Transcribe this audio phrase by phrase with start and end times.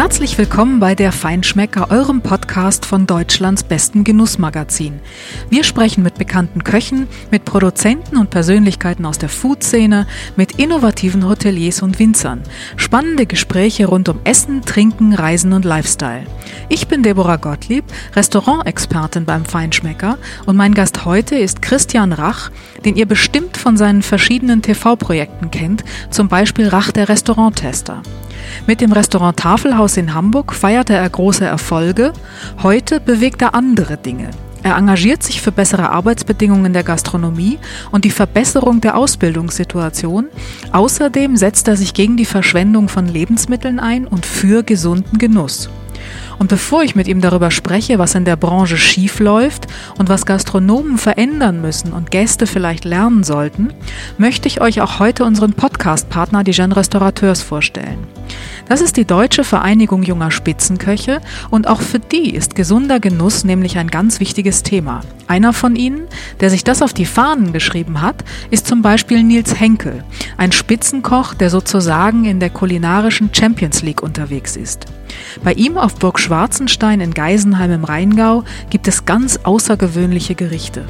[0.00, 4.98] Herzlich willkommen bei der Feinschmecker, eurem Podcast von Deutschlands besten Genussmagazin.
[5.50, 11.82] Wir sprechen mit bekannten Köchen, mit Produzenten und Persönlichkeiten aus der Food-Szene, mit innovativen Hoteliers
[11.82, 12.40] und Winzern.
[12.76, 16.24] Spannende Gespräche rund um Essen, Trinken, Reisen und Lifestyle.
[16.70, 17.84] Ich bin Deborah Gottlieb,
[18.16, 22.50] Restaurantexpertin beim Feinschmecker und mein Gast heute ist Christian Rach,
[22.86, 28.02] den ihr bestimmt von seinen verschiedenen TV-Projekten kennt, zum Beispiel Rach der Restauranttester.
[28.66, 32.12] Mit dem Restaurant Tafelhaus in Hamburg feierte er große Erfolge.
[32.62, 34.30] Heute bewegt er andere Dinge.
[34.62, 37.58] Er engagiert sich für bessere Arbeitsbedingungen der Gastronomie
[37.92, 40.26] und die Verbesserung der Ausbildungssituation.
[40.72, 45.70] Außerdem setzt er sich gegen die Verschwendung von Lebensmitteln ein und für gesunden Genuss.
[46.40, 49.66] Und bevor ich mit ihm darüber spreche, was in der Branche schief läuft
[49.98, 53.74] und was Gastronomen verändern müssen und Gäste vielleicht lernen sollten,
[54.16, 57.98] möchte ich euch auch heute unseren Podcast-Partner, die Jeune Restaurateurs, vorstellen.
[58.70, 63.78] Das ist die Deutsche Vereinigung junger Spitzenköche und auch für die ist gesunder Genuss nämlich
[63.78, 65.00] ein ganz wichtiges Thema.
[65.26, 66.02] Einer von ihnen,
[66.38, 70.04] der sich das auf die Fahnen geschrieben hat, ist zum Beispiel Nils Henkel,
[70.36, 74.86] ein Spitzenkoch, der sozusagen in der kulinarischen Champions League unterwegs ist.
[75.42, 80.84] Bei ihm auf Burg Schwarzenstein in Geisenheim im Rheingau gibt es ganz außergewöhnliche Gerichte.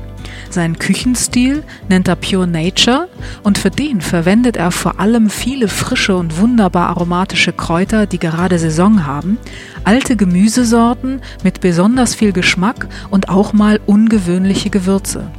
[0.51, 3.09] Seinen Küchenstil nennt er Pure Nature
[3.43, 8.59] und für den verwendet er vor allem viele frische und wunderbar aromatische Kräuter, die gerade
[8.59, 9.39] Saison haben,
[9.85, 15.31] alte Gemüsesorten mit besonders viel Geschmack und auch mal ungewöhnliche Gewürze.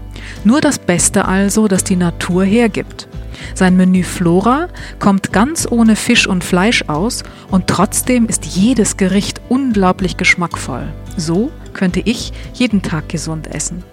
[0.44, 3.08] Nur das Beste also, das die Natur hergibt.
[3.53, 4.67] Sein Menü Flora
[5.00, 10.88] kommt ganz ohne Fisch und Fleisch aus und trotzdem ist jedes Gericht unglaublich geschmackvoll.
[11.17, 13.83] So könnte ich jeden Tag gesund essen.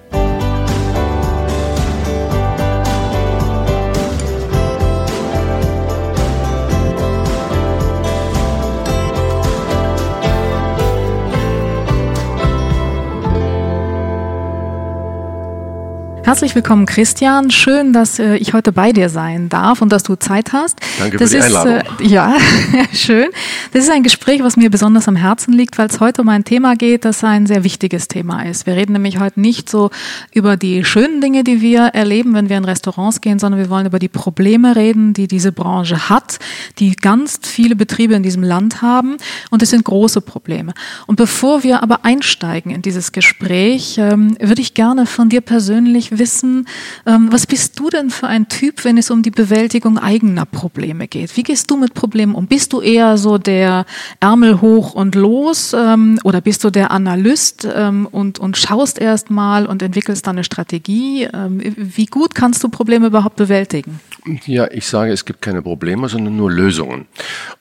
[16.28, 17.50] Herzlich willkommen, Christian.
[17.50, 20.78] Schön, dass äh, ich heute bei dir sein darf und dass du Zeit hast.
[20.98, 22.00] Danke das für die ist, Einladung.
[22.00, 22.36] Äh, ja,
[22.92, 23.28] schön.
[23.72, 26.44] Das ist ein Gespräch, was mir besonders am Herzen liegt, weil es heute um ein
[26.44, 28.67] Thema geht, das ein sehr wichtiges Thema ist.
[28.67, 29.88] Wir reden nämlich heute nicht so
[30.34, 33.86] über die schönen Dinge, die wir erleben, wenn wir in Restaurants gehen, sondern wir wollen
[33.86, 36.40] über die Probleme reden, die diese Branche hat,
[36.78, 39.17] die ganz viele Betriebe in diesem Land haben.
[39.48, 40.74] Und es sind große Probleme.
[41.06, 46.17] Und bevor wir aber einsteigen in dieses Gespräch, ähm, würde ich gerne von dir persönlich
[46.18, 46.67] wissen,
[47.06, 51.08] ähm, was bist du denn für ein Typ, wenn es um die Bewältigung eigener Probleme
[51.08, 51.36] geht?
[51.36, 52.46] Wie gehst du mit Problemen um?
[52.46, 53.86] Bist du eher so der
[54.20, 59.30] Ärmel hoch und los ähm, oder bist du der Analyst ähm, und, und schaust erst
[59.30, 61.29] mal und entwickelst dann eine Strategie?
[61.29, 64.00] Wie gut kannst du Probleme überhaupt bewältigen?
[64.46, 67.06] Ja, ich sage, es gibt keine Probleme, sondern nur Lösungen.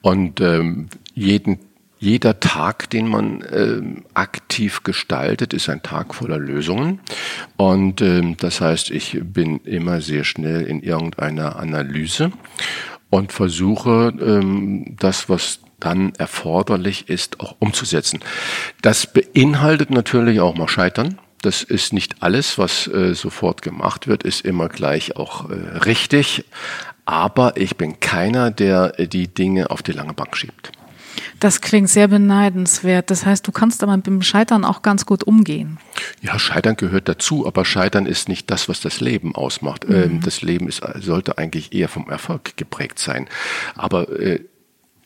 [0.01, 1.59] Und ähm, jeden
[1.99, 3.81] jeder Tag, den man äh,
[4.13, 6.99] aktiv gestaltet, ist ein Tag voller Lösungen.
[7.55, 12.31] Und äh, das heißt, ich bin immer sehr schnell in irgendeiner Analyse
[13.09, 18.19] und versuche ähm, das, was dann erforderlich ist, auch umzusetzen.
[18.81, 21.19] Das beinhaltet natürlich auch mal Scheitern.
[21.41, 26.45] Das ist nicht alles, was äh, sofort gemacht wird, ist immer gleich auch äh, richtig.
[27.05, 30.71] Aber ich bin keiner, der äh, die Dinge auf die lange Bank schiebt.
[31.39, 33.11] Das klingt sehr beneidenswert.
[33.11, 35.77] Das heißt, du kannst aber mit dem Scheitern auch ganz gut umgehen.
[36.21, 39.87] Ja, Scheitern gehört dazu, aber Scheitern ist nicht das, was das Leben ausmacht.
[39.87, 39.95] Mhm.
[39.95, 43.27] Ähm, das Leben ist, sollte eigentlich eher vom Erfolg geprägt sein.
[43.75, 44.39] Aber äh,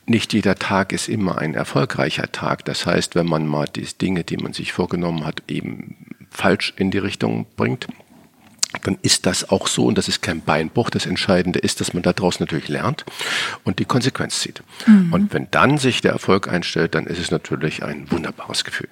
[0.06, 2.66] nicht jeder Tag ist immer ein erfolgreicher Tag.
[2.66, 6.92] Das heißt, wenn man mal die Dinge, die man sich vorgenommen hat, eben falsch in
[6.92, 7.88] die Richtung bringt,
[8.84, 10.90] dann ist das auch so und das ist kein Beinbruch.
[10.90, 13.06] Das Entscheidende ist, dass man daraus natürlich lernt
[13.64, 14.62] und die Konsequenz zieht.
[14.88, 15.14] Mhm.
[15.14, 18.90] Und wenn dann sich der Erfolg einstellt, dann ist es natürlich ein wunderbares Gefühl.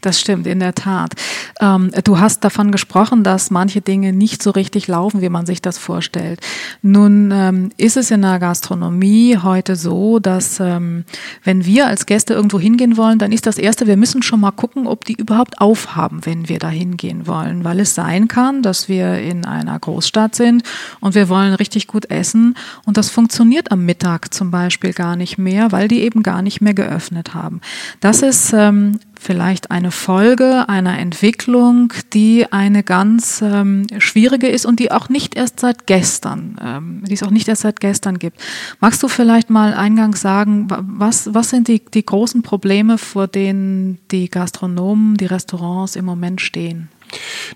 [0.00, 1.14] Das stimmt, in der Tat.
[1.60, 5.62] Ähm, du hast davon gesprochen, dass manche Dinge nicht so richtig laufen, wie man sich
[5.62, 6.40] das vorstellt.
[6.82, 11.04] Nun ähm, ist es in der Gastronomie heute so, dass ähm,
[11.44, 14.50] wenn wir als Gäste irgendwo hingehen wollen, dann ist das Erste, wir müssen schon mal
[14.50, 17.64] gucken, ob die überhaupt aufhaben, wenn wir da hingehen wollen.
[17.64, 20.62] Weil es sein kann, dass wir in einer Großstadt sind
[21.00, 25.38] und wir wollen richtig gut essen und das funktioniert am Mittag zum Beispiel gar nicht
[25.38, 27.60] mehr, weil die eben gar nicht mehr geöffnet haben.
[28.00, 34.80] Das ist ähm, vielleicht eine Folge einer Entwicklung, die eine ganz ähm, schwierige ist und
[34.80, 38.40] die auch nicht erst seit gestern, ähm, die es auch nicht erst seit gestern gibt.
[38.80, 43.98] Magst du vielleicht mal eingangs sagen, was, was sind die, die großen Probleme, vor denen
[44.10, 46.88] die Gastronomen, die Restaurants im Moment stehen?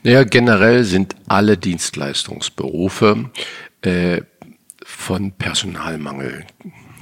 [0.03, 3.31] Naja, generell sind alle Dienstleistungsberufe
[3.81, 4.21] äh,
[4.85, 6.45] von Personalmangel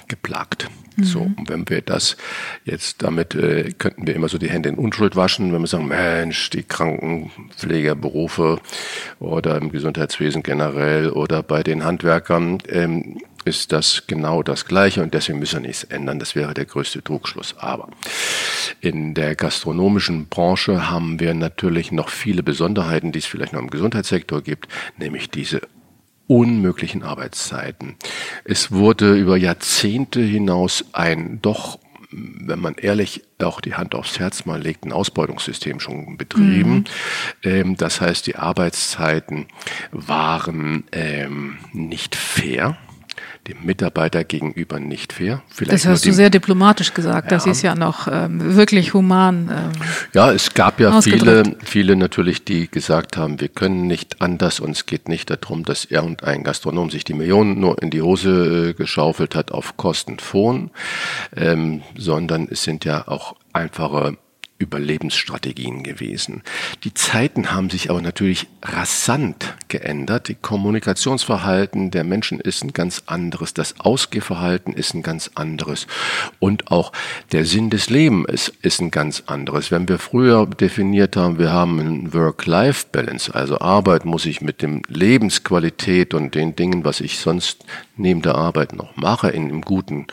[0.07, 0.69] geplagt.
[0.97, 1.05] Mhm.
[1.05, 2.17] So, und wenn wir das
[2.65, 5.89] jetzt damit, äh, könnten wir immer so die Hände in Unschuld waschen, wenn wir sagen,
[5.89, 8.61] Mensch, die Krankenpflegerberufe
[9.19, 15.15] oder im Gesundheitswesen generell oder bei den Handwerkern, ähm, ist das genau das Gleiche und
[15.15, 16.19] deswegen müssen wir nichts ändern.
[16.19, 17.57] Das wäre der größte Trugschluss.
[17.59, 17.89] Aber
[18.81, 23.71] in der gastronomischen Branche haben wir natürlich noch viele Besonderheiten, die es vielleicht noch im
[23.71, 25.63] Gesundheitssektor gibt, nämlich diese
[26.27, 27.97] unmöglichen Arbeitszeiten.
[28.45, 31.79] Es wurde über Jahrzehnte hinaus ein doch
[32.15, 36.85] wenn man ehrlich auch die Hand aufs Herz mal legt, ein Ausbeutungssystem schon betrieben.
[37.43, 37.77] Mhm.
[37.77, 39.47] das heißt, die Arbeitszeiten
[39.91, 42.77] waren ähm, nicht fair
[43.49, 45.43] dem Mitarbeiter gegenüber nicht fair.
[45.49, 47.31] Vielleicht das hast du sehr diplomatisch gesagt.
[47.31, 47.37] Ja.
[47.37, 49.51] Das ist ja noch ähm, wirklich human.
[49.51, 49.83] Ähm,
[50.15, 54.61] ja, es gab ja viele, viele natürlich, die gesagt haben, wir können nicht anders.
[54.61, 58.71] und es geht nicht darum, dass irgendein Gastronom sich die Millionen nur in die Hose
[58.71, 60.71] äh, geschaufelt hat auf Kosten von,
[61.37, 64.17] ähm, sondern es sind ja auch einfache
[64.63, 66.43] Überlebensstrategien gewesen.
[66.85, 70.29] Die Zeiten haben sich aber natürlich rasant geändert.
[70.29, 73.55] Die Kommunikationsverhalten der Menschen ist ein ganz anderes.
[73.55, 75.87] Das Ausgehverhalten ist ein ganz anderes.
[76.39, 76.93] Und auch
[77.33, 79.71] der Sinn des Lebens ist, ist ein ganz anderes.
[79.71, 84.83] Wenn wir früher definiert haben, wir haben ein Work-Life-Balance, also Arbeit muss ich mit dem
[84.89, 87.65] Lebensqualität und den Dingen, was ich sonst
[87.97, 90.07] neben der Arbeit noch mache, in einem guten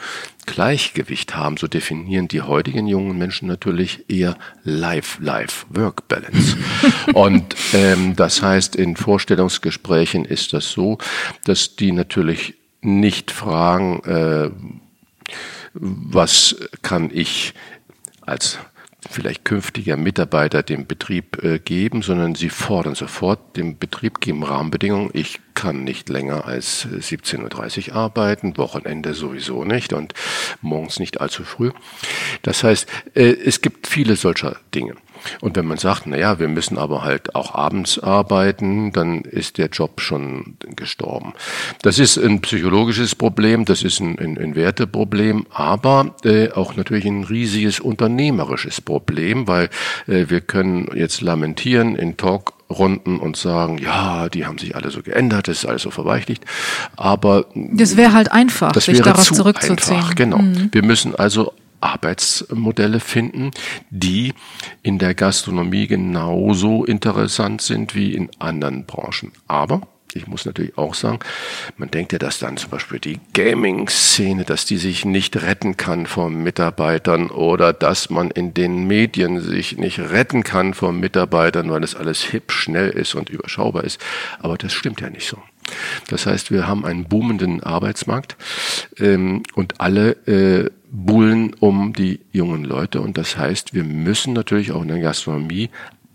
[0.50, 6.58] Gleichgewicht haben, so definieren die heutigen jungen Menschen natürlich eher Life-Life-Work-Balance.
[7.14, 10.98] Und ähm, das heißt, in Vorstellungsgesprächen ist das so,
[11.46, 14.50] dass die natürlich nicht fragen, äh,
[15.74, 17.54] was kann ich
[18.22, 18.58] als
[19.08, 25.10] vielleicht künftiger Mitarbeiter dem Betrieb äh, geben, sondern sie fordern sofort dem Betrieb geben Rahmenbedingungen.
[25.14, 30.14] Ich kann nicht länger als 17.30 äh, Uhr arbeiten, Wochenende sowieso nicht und
[30.62, 31.72] morgens nicht allzu früh.
[32.42, 34.96] Das heißt, äh, es gibt viele solcher Dinge.
[35.42, 39.58] Und wenn man sagt, na ja, wir müssen aber halt auch abends arbeiten, dann ist
[39.58, 41.34] der Job schon gestorben.
[41.82, 47.06] Das ist ein psychologisches Problem, das ist ein, ein, ein Werteproblem, aber äh, auch natürlich
[47.06, 49.70] ein riesiges unternehmerisches Problem, weil
[50.08, 54.92] äh, wir können jetzt lamentieren in Talk Runden und sagen, ja, die haben sich alle
[54.92, 56.46] so geändert, das ist alles so verweichlicht.
[56.96, 59.98] Aber das wäre halt einfach, das sich darauf zurückzuziehen.
[59.98, 60.38] Einfach, genau.
[60.38, 60.70] Mhm.
[60.72, 63.52] Wir müssen also Arbeitsmodelle finden,
[63.90, 64.34] die
[64.84, 69.32] in der Gastronomie genauso interessant sind wie in anderen Branchen.
[69.48, 69.82] Aber
[70.14, 71.20] ich muss natürlich auch sagen,
[71.78, 76.08] man denkt ja, dass dann zum Beispiel die Gaming-Szene, dass die sich nicht retten kann
[76.08, 81.82] vor Mitarbeitern oder dass man in den Medien sich nicht retten kann vor Mitarbeitern, weil
[81.82, 84.02] das alles hip, schnell ist und überschaubar ist.
[84.40, 85.38] Aber das stimmt ja nicht so.
[86.08, 88.36] Das heißt, wir haben einen boomenden Arbeitsmarkt
[88.98, 93.02] ähm, und alle äh, buhlen um die jungen Leute.
[93.02, 95.70] Und das heißt, wir müssen natürlich auch in der Gastronomie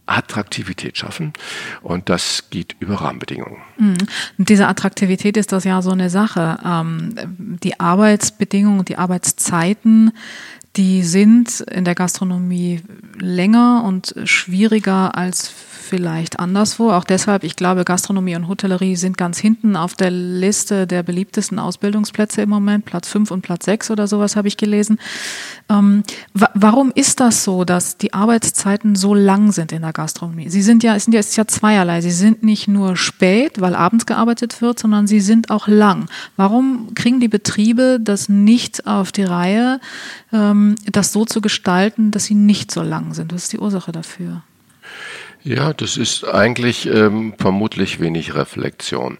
[0.06, 1.32] Attraktivität schaffen
[1.80, 3.56] und das geht über Rahmenbedingungen.
[3.78, 3.96] Mhm.
[4.36, 6.58] Und diese Attraktivität ist das ja so eine Sache.
[6.62, 7.14] Ähm,
[7.62, 10.12] die Arbeitsbedingungen, die Arbeitszeiten,
[10.76, 12.82] die sind in der Gastronomie
[13.18, 15.52] länger und schwieriger als
[15.84, 16.90] vielleicht anderswo.
[16.90, 21.58] Auch deshalb, ich glaube, Gastronomie und Hotellerie sind ganz hinten auf der Liste der beliebtesten
[21.58, 22.84] Ausbildungsplätze im Moment.
[22.84, 24.98] Platz 5 und Platz 6 oder sowas habe ich gelesen.
[25.68, 30.48] Ähm, wa warum ist das so, dass die Arbeitszeiten so lang sind in der Gastronomie?
[30.48, 32.00] Sie sind ja, es sind ja, es ist ja zweierlei.
[32.00, 36.08] Sie sind nicht nur spät, weil abends gearbeitet wird, sondern sie sind auch lang.
[36.36, 39.80] Warum kriegen die Betriebe das nicht auf die Reihe,
[40.32, 43.32] ähm, das so zu gestalten, dass sie nicht so lang sind?
[43.32, 44.42] Was ist die Ursache dafür?
[45.46, 49.18] Ja, das ist eigentlich ähm, vermutlich wenig Reflexion.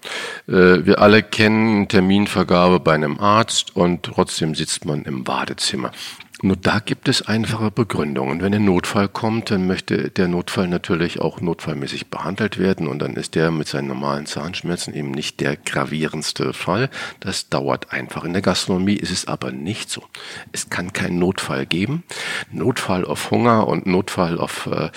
[0.49, 5.93] Äh, wir alle kennen Terminvergabe bei einem Arzt und trotzdem sitzt man im Badezimmer.
[6.45, 8.43] Nur da gibt es einfache Begründungen.
[8.43, 13.15] Wenn ein Notfall kommt, dann möchte der Notfall natürlich auch notfallmäßig behandelt werden und dann
[13.15, 16.91] ist der mit seinen normalen Zahnschmerzen eben nicht der gravierendste Fall.
[17.21, 18.25] Das dauert einfach.
[18.25, 20.03] In der Gastronomie ist es aber nicht so.
[20.53, 22.03] Es kann keinen Notfall geben.
[22.53, 24.91] Notfall auf Hunger und Notfall auf äh,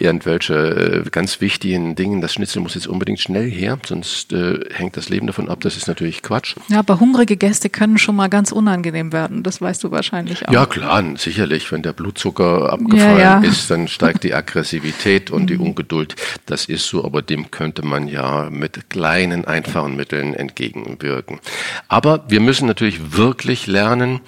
[0.00, 2.20] irgendwelche äh, ganz wichtigen Dingen.
[2.20, 5.60] Das Schnitzel muss jetzt unbedingt schnell her, sonst äh, hängt das Leben davon ab.
[5.60, 6.56] Das ist natürlich Quatsch.
[6.66, 9.44] Ja, aber hungrige Gäste können schon mal ganz unangenehm werden.
[9.44, 10.55] Das weißt du wahrscheinlich auch.
[10.55, 11.70] Ja, klar, sicherlich.
[11.70, 13.46] Wenn der Blutzucker abgefallen ja, ja.
[13.46, 15.56] ist, dann steigt die Aggressivität und die.
[15.66, 16.14] Ungeduld.
[16.46, 21.40] Das ist so, aber dem könnte man ja mit kleinen, einfachen Mitteln entgegenwirken.
[21.88, 24.20] Aber wir müssen natürlich wirklich lernen,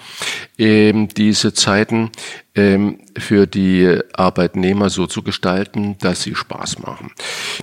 [0.57, 2.11] eben diese Zeiten
[3.19, 7.13] für die Arbeitnehmer so zu gestalten, dass sie Spaß machen.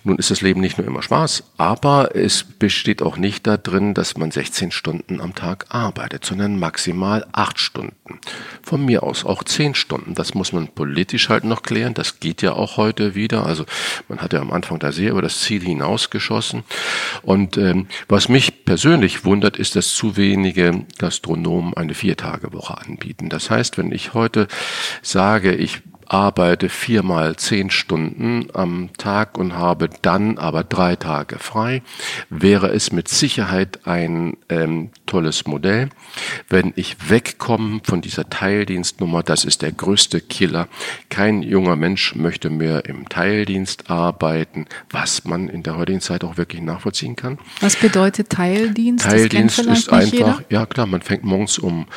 [0.03, 4.17] Nun ist das Leben nicht nur immer Spaß, aber es besteht auch nicht darin, dass
[4.17, 8.19] man 16 Stunden am Tag arbeitet, sondern maximal 8 Stunden.
[8.61, 10.15] Von mir aus auch 10 Stunden.
[10.15, 11.93] Das muss man politisch halt noch klären.
[11.93, 13.45] Das geht ja auch heute wieder.
[13.45, 13.65] Also
[14.07, 16.63] man hat ja am Anfang da sehr über das Ziel hinausgeschossen.
[17.21, 23.29] Und ähm, was mich persönlich wundert, ist, dass zu wenige Gastronomen eine Viertagewoche anbieten.
[23.29, 24.47] Das heißt, wenn ich heute
[25.01, 31.81] sage, ich arbeite viermal zehn Stunden am Tag und habe dann aber drei Tage frei,
[32.29, 35.89] wäre es mit Sicherheit ein ähm, tolles Modell.
[36.49, 40.67] Wenn ich wegkomme von dieser Teildienstnummer, das ist der größte Killer.
[41.09, 46.37] Kein junger Mensch möchte mehr im Teildienst arbeiten, was man in der heutigen Zeit auch
[46.37, 47.39] wirklich nachvollziehen kann.
[47.61, 49.05] Was bedeutet Teildienst?
[49.05, 50.43] Teildienst ist einfach, jeder?
[50.49, 51.87] ja klar, man fängt morgens um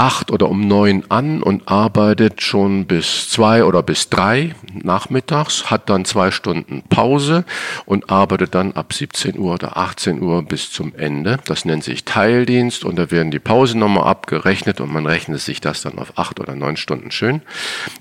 [0.00, 5.90] acht oder um neun an und arbeitet schon bis zwei oder bis drei nachmittags, hat
[5.90, 7.44] dann zwei Stunden Pause
[7.84, 11.38] und arbeitet dann ab 17 Uhr oder 18 Uhr bis zum Ende.
[11.44, 15.60] Das nennt sich Teildienst und da werden die Pausen nochmal abgerechnet und man rechnet sich
[15.60, 17.42] das dann auf acht oder neun Stunden schön.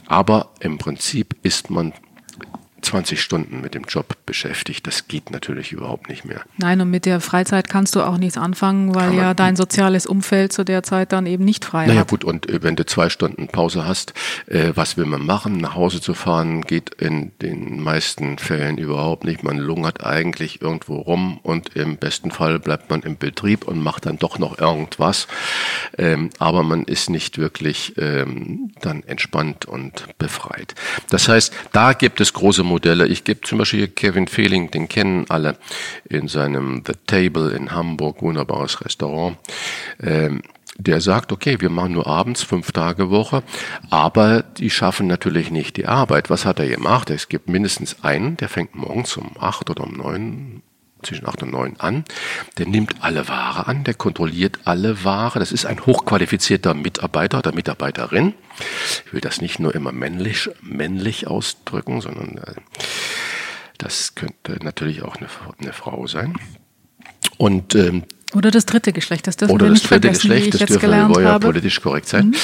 [0.07, 1.91] Aber im Prinzip ist man
[2.81, 4.86] 20 Stunden mit dem Job beschäftigt.
[4.88, 6.41] Das geht natürlich überhaupt nicht mehr.
[6.57, 10.53] Nein, und mit der Freizeit kannst du auch nichts anfangen, weil ja dein soziales Umfeld
[10.53, 12.09] zu der Zeit dann eben nicht frei naja, hat.
[12.09, 14.13] Gut, und äh, wenn du zwei Stunden Pause hast,
[14.48, 15.57] äh, was will man machen?
[15.57, 19.43] Nach Hause zu fahren geht in den meisten Fällen überhaupt nicht.
[19.43, 24.05] Man lungert eigentlich irgendwo rum und im besten Fall bleibt man im Betrieb und macht
[24.05, 25.27] dann doch noch irgendwas.
[25.98, 30.75] Ähm, aber man ist nicht wirklich ähm, dann entspannt und befreit.
[31.09, 33.07] Das heißt, da gibt es große Modelle.
[33.07, 35.57] Ich gebe zum Beispiel Kevin Fehling, den kennen alle
[36.07, 39.38] in seinem The Table in Hamburg, wunderbares Restaurant.
[40.01, 40.41] Ähm,
[40.77, 43.43] der sagt, okay, wir machen nur abends fünf Tage Woche,
[43.89, 46.29] aber die schaffen natürlich nicht die Arbeit.
[46.29, 47.09] Was hat er gemacht?
[47.09, 50.61] Es gibt mindestens einen, der fängt morgens um acht oder um neun
[51.03, 52.05] zwischen 8 und 9 an.
[52.57, 55.39] Der nimmt alle Ware an, der kontrolliert alle Ware.
[55.39, 58.33] Das ist ein hochqualifizierter Mitarbeiter oder Mitarbeiterin.
[59.05, 62.55] Ich will das nicht nur immer männlich, männlich ausdrücken, sondern äh,
[63.77, 65.27] das könnte natürlich auch eine,
[65.59, 66.35] eine Frau sein.
[67.37, 68.03] Und ähm,
[68.36, 71.21] oder das dritte Geschlecht, das dürfen Oder wir nicht das dritte Geschlecht, das dürfen wir
[71.21, 72.27] ja politisch korrekt sein.
[72.27, 72.36] Mhm.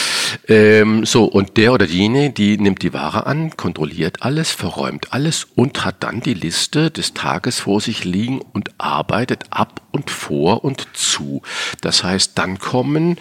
[0.48, 5.46] Ähm, so, und der oder diejenige, die nimmt die Ware an, kontrolliert alles, verräumt alles
[5.56, 10.63] und hat dann die Liste des Tages vor sich liegen und arbeitet ab und vor
[10.63, 11.44] und zu.
[11.82, 13.18] Das heißt, dann kommen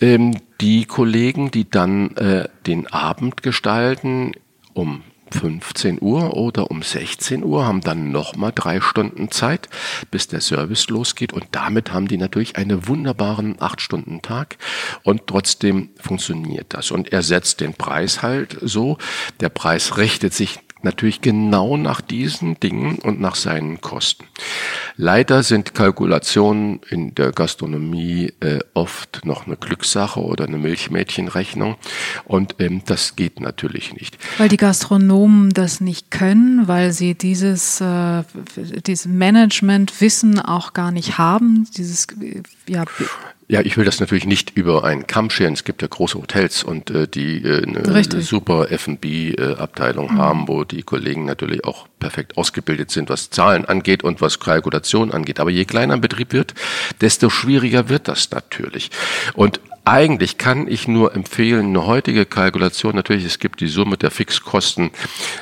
[0.00, 4.32] ähm, die Kollegen, die dann äh, den Abend gestalten,
[4.74, 9.68] um 15 Uhr oder um 16 Uhr, haben dann nochmal drei Stunden Zeit,
[10.10, 11.32] bis der Service losgeht.
[11.32, 14.56] Und damit haben die natürlich einen wunderbaren 8-Stunden-Tag.
[15.02, 16.90] Und trotzdem funktioniert das.
[16.90, 18.98] Und er setzt den Preis halt so.
[19.40, 24.24] Der Preis richtet sich natürlich genau nach diesen Dingen und nach seinen Kosten.
[24.96, 31.76] Leider sind Kalkulationen in der Gastronomie äh, oft noch eine Glückssache oder eine Milchmädchenrechnung
[32.24, 34.18] und ähm, das geht natürlich nicht.
[34.38, 38.24] Weil die Gastronomen das nicht können, weil sie dieses, äh,
[38.86, 42.06] dieses Management-Wissen auch gar nicht haben, dieses
[42.66, 42.84] ja,
[43.48, 45.54] ja, ich will das natürlich nicht über einen Kamm scheren.
[45.54, 50.18] Es gibt ja große Hotels und äh, die äh, eine super F&B-Abteilung mhm.
[50.18, 55.12] haben, wo die Kollegen natürlich auch perfekt ausgebildet sind, was Zahlen angeht und was Kalkulation
[55.12, 55.40] angeht.
[55.40, 56.54] Aber je kleiner ein Betrieb wird,
[57.00, 58.90] desto schwieriger wird das natürlich.
[59.34, 64.10] Und eigentlich kann ich nur empfehlen, eine heutige Kalkulation, natürlich, es gibt die Summe der
[64.10, 64.90] Fixkosten,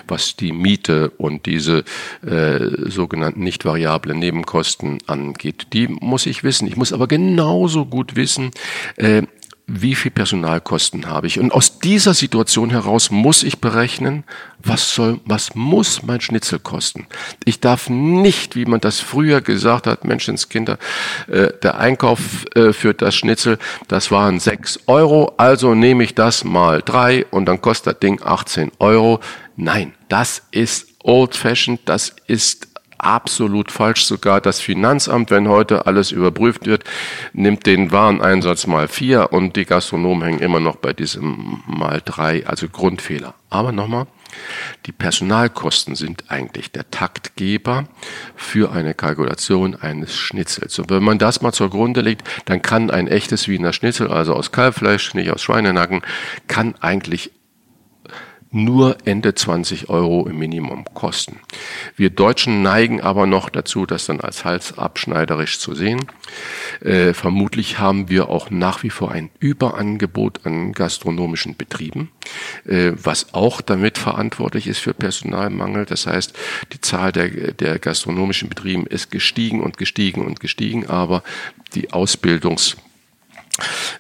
[0.07, 1.83] was die Miete und diese
[2.25, 5.73] äh, sogenannten nicht variablen Nebenkosten angeht.
[5.73, 6.69] Die muss ich wissen.
[6.69, 8.53] Ich muss aber genauso gut wissen,
[8.95, 9.23] äh,
[9.69, 11.41] wie viel Personalkosten habe ich.
[11.41, 14.23] Und aus dieser Situation heraus muss ich berechnen,
[14.63, 17.07] was soll, was muss mein Schnitzel kosten.
[17.45, 20.79] Ich darf nicht, wie man das früher gesagt hat, Menschenskinder,
[21.27, 23.59] äh, der Einkauf äh, für das Schnitzel,
[23.89, 28.21] das waren sechs Euro, also nehme ich das mal drei und dann kostet das Ding
[28.23, 29.19] 18 Euro.
[29.57, 34.05] Nein, das ist old fashioned, das ist absolut falsch.
[34.05, 36.85] Sogar das Finanzamt, wenn heute alles überprüft wird,
[37.33, 42.47] nimmt den Wareneinsatz mal vier und die Gastronomen hängen immer noch bei diesem mal drei,
[42.47, 43.35] also Grundfehler.
[43.51, 44.07] Aber nochmal,
[44.87, 47.85] die Personalkosten sind eigentlich der Taktgeber
[48.35, 50.79] für eine Kalkulation eines Schnitzels.
[50.79, 54.35] Und wenn man das mal zur Grunde legt, dann kann ein echtes Wiener Schnitzel, also
[54.35, 56.03] aus Kalbfleisch, nicht aus Schweinenacken,
[56.49, 57.33] kann eigentlich
[58.57, 61.41] nur Ende 20 Euro im Minimum kosten.
[61.95, 66.07] Wir Deutschen neigen aber noch dazu, das dann als halsabschneiderisch zu sehen.
[66.81, 72.11] Äh, vermutlich haben wir auch nach wie vor ein Überangebot an gastronomischen Betrieben,
[72.65, 75.85] äh, was auch damit verantwortlich ist für Personalmangel.
[75.85, 76.37] Das heißt,
[76.73, 81.23] die Zahl der, der gastronomischen Betrieben ist gestiegen und gestiegen und gestiegen, aber
[81.75, 82.77] die Ausbildungs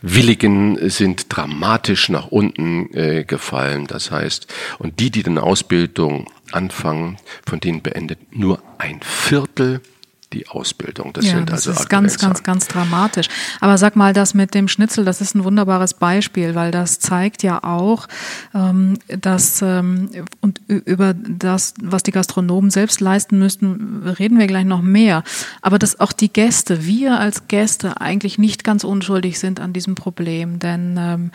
[0.03, 3.87] Willigen sind dramatisch nach unten äh, gefallen.
[3.87, 4.47] Das heißt,
[4.79, 9.81] und die, die eine Ausbildung anfangen, von denen beendet nur ein Viertel
[10.33, 11.13] die Ausbildung.
[11.13, 13.29] Das ja, sind das also ist ganz, ganz, ganz dramatisch.
[13.61, 17.43] Aber sag mal, das mit dem Schnitzel, das ist ein wunderbares Beispiel, weil das zeigt
[17.43, 18.09] ja auch,
[18.55, 20.11] ähm, dass ähm,
[20.41, 25.23] und über das, was die Gastronomen selbst leisten müssten, reden wir gleich noch mehr.
[25.63, 29.95] Aber dass auch die Gäste, wir als Gäste eigentlich nicht ganz unschuldig sind an diesem
[29.95, 30.59] Problem.
[30.59, 31.31] Denn ähm,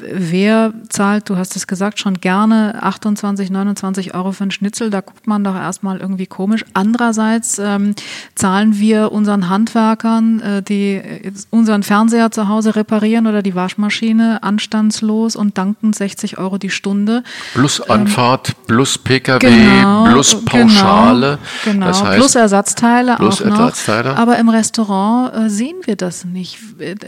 [0.00, 5.00] wer zahlt, du hast es gesagt, schon gerne 28, 29 Euro für einen Schnitzel, da
[5.00, 6.64] guckt man doch erstmal irgendwie komisch.
[6.74, 7.94] Andererseits ähm,
[8.34, 11.02] zahlen wir unseren Handwerkern, äh, die
[11.50, 17.22] unseren Fernseher zu Hause reparieren oder die Waschmaschine anstandslos und danken 60 Euro die Stunde.
[17.54, 21.38] Plus Anfahrt, ähm, plus Pkw, genau, plus Pauschale.
[21.64, 21.86] Genau, genau.
[21.86, 23.58] Das heißt, plus Ersatzteile plus auch noch.
[23.58, 24.16] Ersatzteile.
[24.16, 26.58] Aber im Restaurant äh, sehen wir das nicht.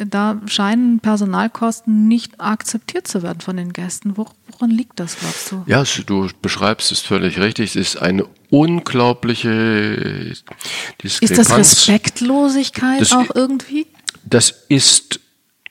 [0.08, 4.16] Da scheinen Personalkosten nicht akzeptiert zu werden von den Gästen.
[4.16, 5.62] Woran liegt das, glaubst du?
[5.66, 7.70] Ja, du beschreibst es völlig richtig.
[7.70, 10.34] Es ist eine unglaubliche
[11.02, 11.20] Diskrepanz.
[11.20, 13.86] Ist das Respektlosigkeit das, auch irgendwie?
[14.24, 15.20] Das ist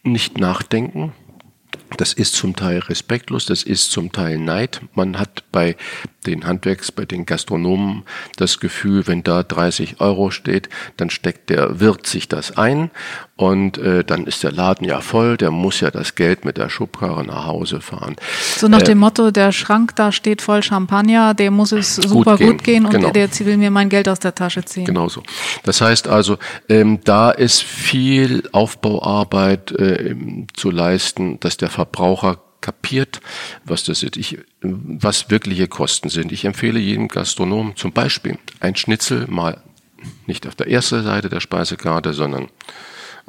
[0.03, 1.13] nicht Nachdenken.
[1.97, 4.81] Das ist zum Teil respektlos, das ist zum Teil Neid.
[4.93, 5.75] Man hat bei
[6.25, 8.03] den Handwerks, bei den Gastronomen
[8.37, 12.91] das Gefühl, wenn da 30 Euro steht, dann steckt der Wirt sich das ein
[13.35, 16.69] und äh, dann ist der Laden ja voll, der muss ja das Geld mit der
[16.69, 18.17] Schubkarre nach Hause fahren.
[18.57, 22.31] So nach äh, dem Motto, der Schrank da steht voll Champagner, dem muss es super
[22.31, 23.11] gut gehen, gut gehen und genau.
[23.11, 24.85] der, will mir mein Geld aus der Tasche ziehen.
[24.85, 25.23] Genau so.
[25.63, 30.15] Das heißt also, ähm, da ist viel Aufbauarbeit äh,
[30.53, 33.21] zu leisten, dass der Verbraucher kapiert,
[33.65, 36.31] was das ist, ich, was wirkliche Kosten sind.
[36.31, 39.61] Ich empfehle jedem Gastronom zum Beispiel ein Schnitzel mal
[40.27, 42.49] nicht auf der ersten Seite der Speisekarte, sondern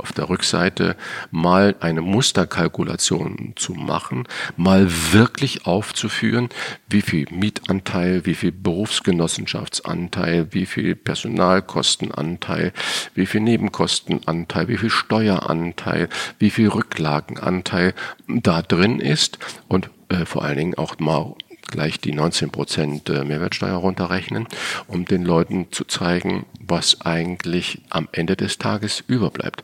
[0.01, 0.97] auf der Rückseite
[1.31, 4.27] mal eine Musterkalkulation zu machen,
[4.57, 6.49] mal wirklich aufzuführen,
[6.89, 12.73] wie viel Mietanteil, wie viel Berufsgenossenschaftsanteil, wie viel Personalkostenanteil,
[13.15, 16.09] wie viel Nebenkostenanteil, wie viel Steueranteil,
[16.39, 17.95] wie viel Rücklagenanteil
[18.27, 21.35] da drin ist und äh, vor allen Dingen auch mal
[21.71, 24.47] gleich die 19 Prozent äh, Mehrwertsteuer runterrechnen,
[24.87, 29.63] um den Leuten zu zeigen, was eigentlich am Ende des Tages überbleibt.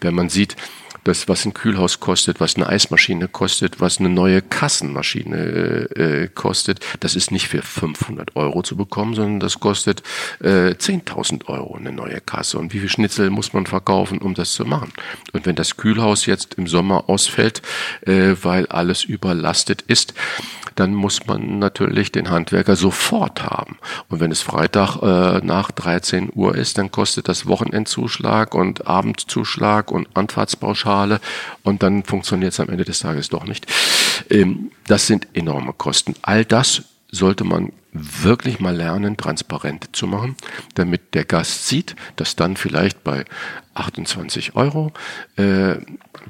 [0.00, 0.56] Wenn man sieht,
[1.06, 6.80] das, was ein Kühlhaus kostet, was eine Eismaschine kostet, was eine neue Kassenmaschine äh, kostet,
[7.00, 10.02] das ist nicht für 500 Euro zu bekommen, sondern das kostet
[10.40, 12.58] äh, 10.000 Euro eine neue Kasse.
[12.58, 14.92] Und wie viel Schnitzel muss man verkaufen, um das zu machen?
[15.32, 17.62] Und wenn das Kühlhaus jetzt im Sommer ausfällt,
[18.02, 20.14] äh, weil alles überlastet ist,
[20.76, 23.78] dann muss man natürlich den Handwerker sofort haben.
[24.08, 29.90] Und wenn es Freitag äh, nach 13 Uhr ist, dann kostet das Wochenendzuschlag und Abendzuschlag
[29.90, 30.14] und
[30.96, 31.20] Anfahrtspauschale
[31.62, 33.66] und dann funktioniert es am Ende des Tages doch nicht.
[34.30, 36.14] Ähm, das sind enorme Kosten.
[36.22, 40.36] All das sollte man wirklich mal lernen, transparent zu machen,
[40.74, 43.24] damit der Gast sieht, dass dann vielleicht bei
[43.74, 44.92] 28 Euro,
[45.36, 45.76] äh,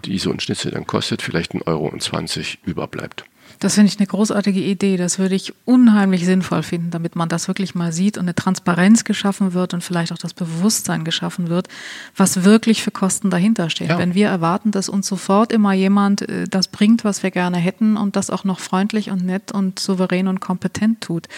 [0.05, 3.25] die so ein Schnitzel dann kostet, vielleicht ein Euro und 20 überbleibt.
[3.61, 4.97] Das finde ich eine großartige Idee.
[4.97, 9.05] Das würde ich unheimlich sinnvoll finden, damit man das wirklich mal sieht und eine Transparenz
[9.05, 11.69] geschaffen wird und vielleicht auch das Bewusstsein geschaffen wird,
[12.17, 13.89] was wirklich für Kosten dahinter stehen.
[13.89, 13.99] Ja.
[13.99, 17.97] Wenn wir erwarten, dass uns sofort immer jemand äh, das bringt, was wir gerne hätten
[17.97, 21.29] und das auch noch freundlich und nett und souverän und kompetent tut.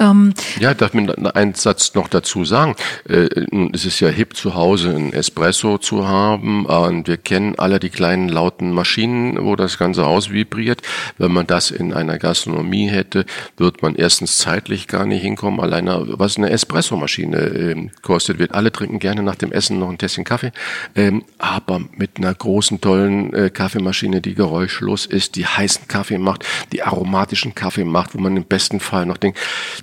[0.00, 2.74] Ähm, ja, darf mir einen Satz noch dazu sagen.
[3.06, 3.28] Äh,
[3.72, 7.90] es ist ja hip zu Hause ein Espresso zu haben und wir kennen alle die
[7.90, 10.80] kleinen lauten Maschinen, wo das ganze Haus vibriert.
[11.18, 13.24] Wenn man das in einer Gastronomie hätte,
[13.56, 15.60] wird man erstens zeitlich gar nicht hinkommen.
[15.60, 19.98] Alleine was eine Espressomaschine äh, kostet, wird alle trinken gerne nach dem Essen noch ein
[19.98, 20.52] Tässchen Kaffee.
[20.94, 26.44] Ähm, aber mit einer großen, tollen äh, Kaffeemaschine, die geräuschlos ist, die heißen Kaffee macht,
[26.72, 29.38] die aromatischen Kaffee macht, wo man im besten Fall noch denkt,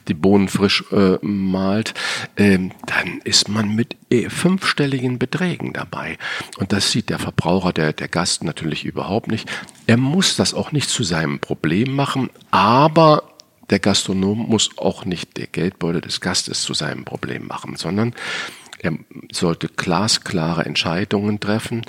[0.07, 1.93] die Bohnen frisch äh, malt,
[2.37, 6.17] ähm, dann ist man mit äh, fünfstelligen Beträgen dabei.
[6.57, 9.49] Und das sieht der Verbraucher, der, der Gast natürlich überhaupt nicht.
[9.85, 13.23] Er muss das auch nicht zu seinem Problem machen, aber
[13.69, 18.13] der Gastronom muss auch nicht der Geldbeutel des Gastes zu seinem Problem machen, sondern
[18.79, 18.93] er
[19.31, 21.83] sollte glasklare Entscheidungen treffen.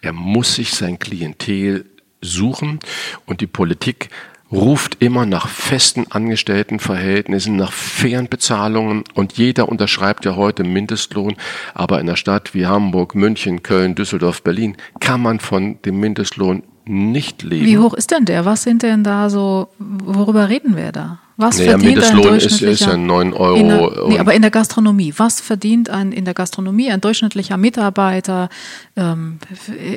[0.00, 1.86] Er muss sich sein Klientel
[2.20, 2.80] suchen
[3.26, 4.10] und die Politik
[4.50, 11.36] ruft immer nach festen Angestelltenverhältnissen, nach fairen Bezahlungen und jeder unterschreibt ja heute Mindestlohn.
[11.74, 16.64] Aber in einer Stadt wie Hamburg, München, Köln, Düsseldorf, Berlin kann man von dem Mindestlohn
[16.90, 17.64] nicht leben.
[17.66, 18.44] Wie hoch ist denn der?
[18.44, 21.18] Was sind denn da so, worüber reden wir da?
[21.36, 23.90] Was naja, verdient Mindestlohn ein ist, ist ja 9 Euro.
[23.90, 28.50] der, nee, aber in der Gastronomie, was verdient ein in der Gastronomie ein durchschnittlicher Mitarbeiter
[28.94, 29.38] ähm,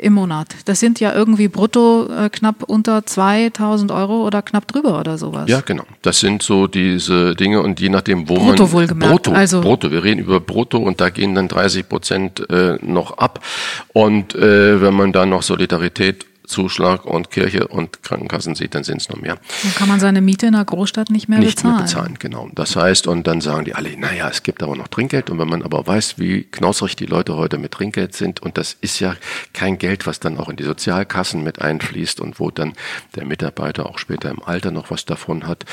[0.02, 0.56] im Monat?
[0.64, 5.50] Das sind ja irgendwie brutto äh, knapp unter 2000 Euro oder knapp drüber oder sowas.
[5.50, 5.84] ja, genau.
[6.02, 8.72] Das sind so diese Dinge und je nachdem, wo Brutto man.
[8.72, 9.92] wohlgemerkt, Brutto, also- Brutto.
[9.92, 13.44] Wir reden über Brutto und da gehen dann 30 Prozent äh, noch ab.
[13.92, 19.02] Und äh, wenn man da noch Solidarität Zuschlag und Kirche und Krankenkassen sieht, dann sind
[19.02, 19.40] es noch mehr.
[19.64, 21.76] Dann kann man seine Miete in einer Großstadt nicht mehr nicht bezahlen.
[21.76, 22.50] mehr bezahlen, genau.
[22.54, 25.32] Das heißt, und dann sagen die alle, naja, es gibt aber noch Trinkgeld.
[25.32, 28.78] Und wenn man aber weiß, wie knausrig die Leute heute mit Trinkgeld sind, und das
[28.82, 29.16] ist ja
[29.54, 32.74] kein Geld, was dann auch in die Sozialkassen mit einfließt und wo dann
[33.16, 35.66] der Mitarbeiter auch später im Alter noch was davon hat,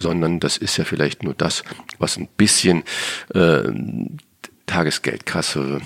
[0.00, 1.62] sondern das ist ja vielleicht nur das,
[1.98, 2.82] was ein bisschen
[3.34, 3.62] äh,
[4.66, 5.80] Tagesgeldkasse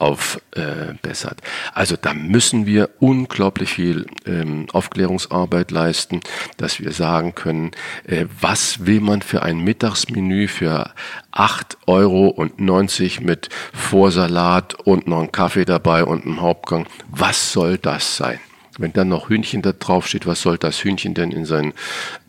[0.00, 1.40] aufbessert.
[1.74, 6.20] Also da müssen wir unglaublich viel ähm, Aufklärungsarbeit leisten,
[6.56, 7.72] dass wir sagen können,
[8.04, 10.92] äh, was will man für ein Mittagsmenü für
[11.32, 16.86] 8,90 Euro mit Vorsalat und noch einen Kaffee dabei und einem Hauptgang.
[17.10, 18.40] Was soll das sein?
[18.80, 21.74] Wenn dann noch Hühnchen da drauf steht, was soll das Hühnchen denn in seinen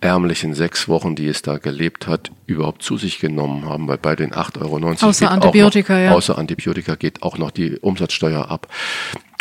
[0.02, 3.88] ärmlichen sechs Wochen, die es da gelebt hat, überhaupt zu sich genommen haben?
[3.88, 6.12] Weil bei den 8,90 Euro Außer Antibiotika, noch, ja.
[6.12, 8.68] Außer Antibiotika geht auch noch die Umsatzsteuer ab.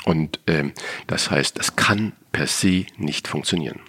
[0.04, 0.72] Und ähm,
[1.08, 3.80] das heißt, das kann per se nicht funktionieren.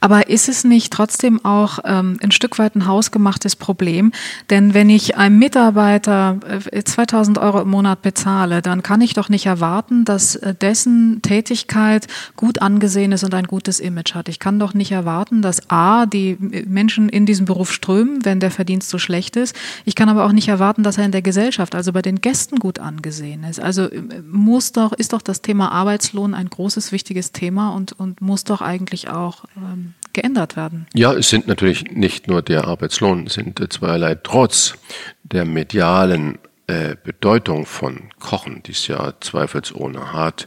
[0.00, 4.12] Aber ist es nicht trotzdem auch ähm, ein Stück weit ein hausgemachtes Problem?
[4.50, 6.38] Denn wenn ich einem Mitarbeiter
[6.70, 11.22] äh, 2000 Euro im Monat bezahle, dann kann ich doch nicht erwarten, dass äh, dessen
[11.22, 12.06] Tätigkeit
[12.36, 14.28] gut angesehen ist und ein gutes Image hat.
[14.28, 18.50] Ich kann doch nicht erwarten, dass A, die Menschen in diesen Beruf strömen, wenn der
[18.50, 19.56] Verdienst so schlecht ist.
[19.86, 22.58] Ich kann aber auch nicht erwarten, dass er in der Gesellschaft, also bei den Gästen
[22.58, 23.60] gut angesehen ist.
[23.60, 28.20] Also äh, muss doch, ist doch das Thema Arbeitslohn ein großes, wichtiges Thema und, und
[28.20, 30.86] muss doch eigentlich auch ähm, geändert werden.
[30.94, 34.16] Ja, es sind natürlich nicht nur der Arbeitslohn, es sind äh, zweierlei.
[34.16, 34.74] Trotz
[35.22, 40.46] der medialen äh, Bedeutung von Kochen, die es ja zweifelsohne hat,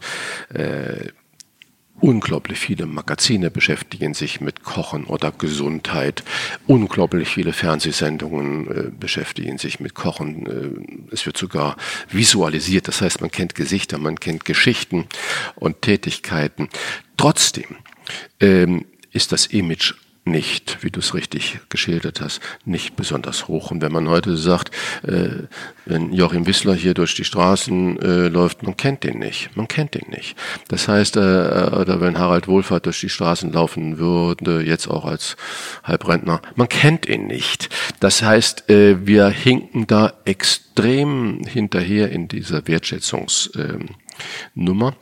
[0.53, 1.09] äh,
[2.01, 6.23] Unglaublich viele Magazine beschäftigen sich mit Kochen oder Gesundheit.
[6.65, 10.45] Unglaublich viele Fernsehsendungen äh, beschäftigen sich mit Kochen.
[10.45, 11.75] Äh, es wird sogar
[12.09, 12.87] visualisiert.
[12.87, 15.07] Das heißt, man kennt Gesichter, man kennt Geschichten
[15.55, 16.69] und Tätigkeiten.
[17.17, 17.75] Trotzdem
[18.39, 19.93] ähm, ist das Image
[20.25, 23.71] nicht, wie du es richtig geschildert hast, nicht besonders hoch.
[23.71, 24.71] Und wenn man heute sagt,
[25.03, 25.47] äh,
[25.85, 29.95] wenn Joachim Wissler hier durch die Straßen äh, läuft, man kennt den nicht, man kennt
[29.95, 30.37] den nicht.
[30.67, 35.35] Das heißt, äh, oder wenn Harald Wohlfahrt durch die Straßen laufen würde, jetzt auch als
[35.83, 37.69] Halbrentner, man kennt ihn nicht.
[37.99, 43.89] Das heißt, äh, wir hinken da extrem hinterher in dieser Wertschätzungs ähm,
[44.55, 44.93] Nummer.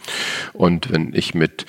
[0.53, 1.65] Und wenn ich mit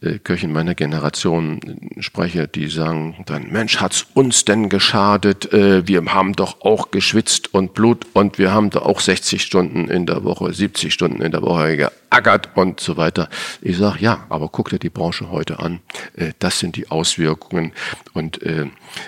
[0.00, 1.60] äh, Köchen meiner Generation
[1.98, 5.52] spreche, die sagen dann, Mensch, hat's uns denn geschadet?
[5.52, 9.88] Äh, wir haben doch auch geschwitzt und Blut und wir haben da auch 60 Stunden
[9.88, 13.28] in der Woche, 70 Stunden in der Woche geackert und so weiter.
[13.60, 15.80] Ich sage, ja, aber guck dir die Branche heute an.
[16.16, 17.72] Äh, das sind die Auswirkungen
[18.14, 18.66] und äh,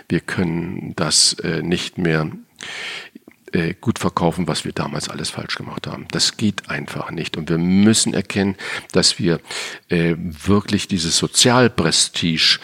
[0.09, 2.31] wir können das äh, nicht mehr
[3.55, 6.07] äh, gut verkaufen, was wir damals alles falsch gemacht haben.
[6.11, 7.37] Das geht einfach nicht.
[7.37, 8.57] Und wir müssen erkennen,
[8.93, 9.40] dass wir
[9.88, 12.59] äh, wirklich dieses Sozialprestige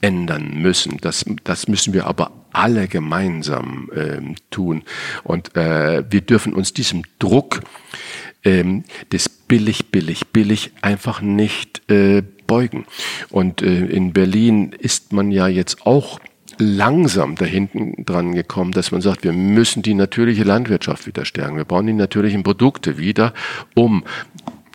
[0.00, 0.98] ändern müssen.
[1.00, 4.82] Das, das müssen wir aber alle gemeinsam ähm, tun.
[5.22, 7.60] Und äh, wir dürfen uns diesem Druck
[8.44, 12.86] ähm, des billig, billig, billig einfach nicht äh, beugen.
[13.30, 16.18] Und äh, in Berlin ist man ja jetzt auch
[16.62, 21.56] langsam da hinten dran gekommen, dass man sagt, wir müssen die natürliche Landwirtschaft wieder stärken.
[21.56, 23.34] Wir brauchen die natürlichen Produkte wieder,
[23.74, 24.04] um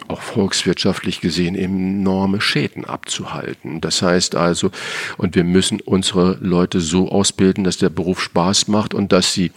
[0.08, 3.82] auch volkswirtschaftlich gesehen enorme Schäden abzuhalten.
[3.82, 4.72] Das heißt also,
[5.18, 9.52] und wir müssen unsere Leute so ausbilden, dass der Beruf Spaß macht und dass sie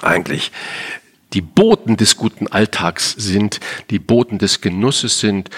[0.00, 0.50] eigentlich
[1.32, 5.50] die Boten des guten Alltags sind, die Boten des Genusses sind,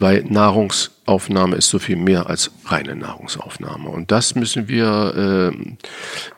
[0.00, 3.90] weil Nahrungsaufnahme ist so viel mehr als reine Nahrungsaufnahme.
[3.90, 5.74] Und das müssen wir äh,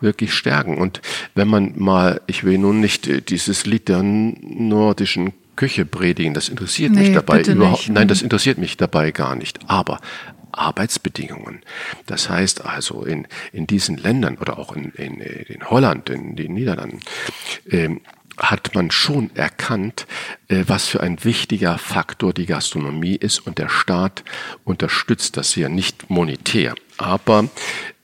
[0.01, 0.77] wirklich stärken.
[0.77, 1.01] Und
[1.35, 6.48] wenn man mal, ich will nun nicht äh, dieses Lied der nordischen Küche predigen, das
[6.48, 7.79] interessiert Nee, mich dabei überhaupt.
[7.83, 7.88] nicht.
[7.90, 9.61] Nein, das interessiert mich dabei gar nicht.
[9.68, 10.01] Aber
[10.51, 11.61] Arbeitsbedingungen.
[12.07, 16.55] Das heißt also in, in diesen Ländern oder auch in, in, in Holland, in den
[16.55, 17.01] Niederlanden,
[17.70, 18.01] ähm,
[18.38, 20.06] hat man schon erkannt,
[20.48, 24.24] äh, was für ein wichtiger Faktor die Gastronomie ist und der Staat
[24.64, 27.48] unterstützt das hier nicht monetär, aber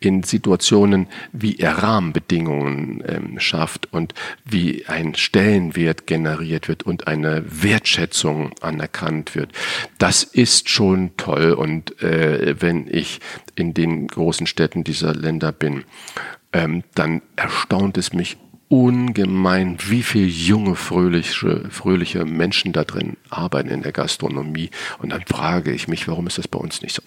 [0.00, 4.14] in Situationen, wie er Rahmenbedingungen ähm, schafft und
[4.44, 9.50] wie ein Stellenwert generiert wird und eine Wertschätzung anerkannt wird.
[9.98, 11.52] Das ist schon toll.
[11.52, 13.20] Und äh, wenn ich
[13.56, 15.84] in den großen Städten dieser Länder bin,
[16.52, 18.36] ähm, dann erstaunt es mich
[18.68, 24.70] ungemein, wie viel junge, fröhliche, fröhliche Menschen da drin arbeiten in der Gastronomie.
[24.98, 27.02] Und dann frage ich mich, warum ist das bei uns nicht so?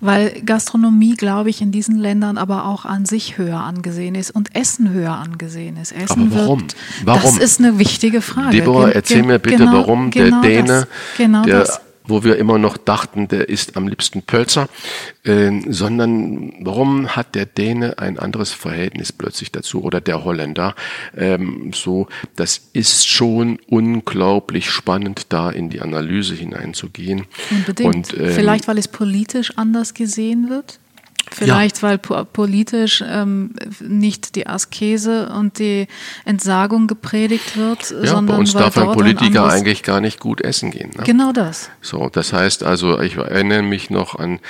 [0.00, 4.54] Weil Gastronomie, glaube ich, in diesen Ländern aber auch an sich höher angesehen ist und
[4.56, 5.92] Essen höher angesehen ist.
[5.92, 6.60] Essen aber warum?
[6.62, 7.22] Wird, warum?
[7.22, 8.56] Das ist eine wichtige Frage.
[8.56, 10.86] Deborah, erzähl mir bitte, genau, warum genau der Däne, das,
[11.18, 14.68] genau der das wo wir immer noch dachten, der isst am liebsten Pölzer,
[15.24, 20.74] äh, sondern warum hat der Däne ein anderes Verhältnis plötzlich dazu oder der Holländer?
[21.16, 27.26] Ähm, so, das ist schon unglaublich spannend, da in die Analyse hineinzugehen.
[27.50, 27.94] Unbedingt.
[27.94, 30.78] Und, ähm, Vielleicht, weil es politisch anders gesehen wird?
[31.30, 31.82] Vielleicht, ja.
[31.82, 35.86] weil politisch ähm, nicht die Askese und die
[36.24, 40.20] Entsagung gepredigt wird, ja, sondern bei uns weil darf ein Politiker ein eigentlich gar nicht
[40.20, 40.90] gut essen gehen.
[40.96, 41.04] Ne?
[41.04, 41.70] Genau das.
[41.80, 44.40] So, das heißt also, ich erinnere mich noch an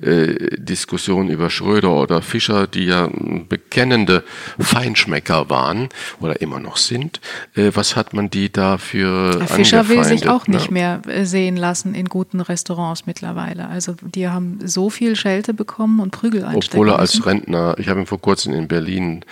[0.00, 3.08] äh, Diskussionen über Schröder oder Fischer, die ja
[3.48, 4.24] bekennende
[4.58, 5.88] Feinschmecker waren
[6.20, 7.20] oder immer noch sind.
[7.54, 10.56] Äh, was hat man die dafür Herr Fischer will sich auch ne?
[10.56, 13.68] nicht mehr äh, sehen lassen in guten Restaurants mittlerweile.
[13.68, 17.74] Also die haben so viel Schelte bekommen und Prügel Prügel einstecken Obwohl er als Rentner,
[17.78, 19.24] ich habe ihn vor kurzem in Berlin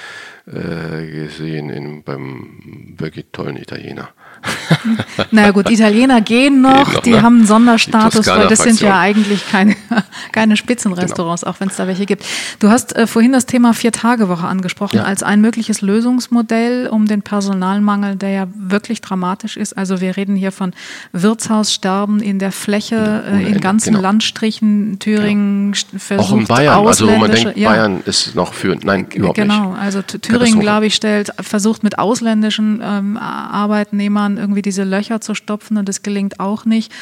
[0.47, 4.11] äh, gesehen, in, beim wirklich tollen Italiener.
[5.33, 7.23] Na gut, Italiener gehen noch, noch die ne?
[7.23, 9.75] haben einen Sonderstatus, weil das sind ja eigentlich keine,
[10.33, 11.53] keine Spitzenrestaurants, genau.
[11.53, 12.25] auch wenn es da welche gibt.
[12.61, 15.03] Du hast äh, vorhin das Thema Vier-Tage-Woche angesprochen ja.
[15.03, 19.77] als ein mögliches Lösungsmodell, um den Personalmangel, der ja wirklich dramatisch ist.
[19.77, 20.75] Also wir reden hier von
[21.13, 24.03] Wirtshaussterben in der Fläche, äh, in ganzen genau.
[24.03, 25.99] Landstrichen, Thüringen genau.
[25.99, 27.71] versucht Auch in Bayern, also wo man denkt, ja.
[27.71, 29.55] Bayern ist noch für, nein, überhaupt genau.
[29.55, 29.65] nicht.
[29.65, 30.03] Genau, also
[30.39, 35.89] Thüringen, glaube ich, stellt, versucht mit ausländischen ähm, Arbeitnehmern irgendwie diese Löcher zu stopfen und
[35.89, 36.93] das gelingt auch nicht.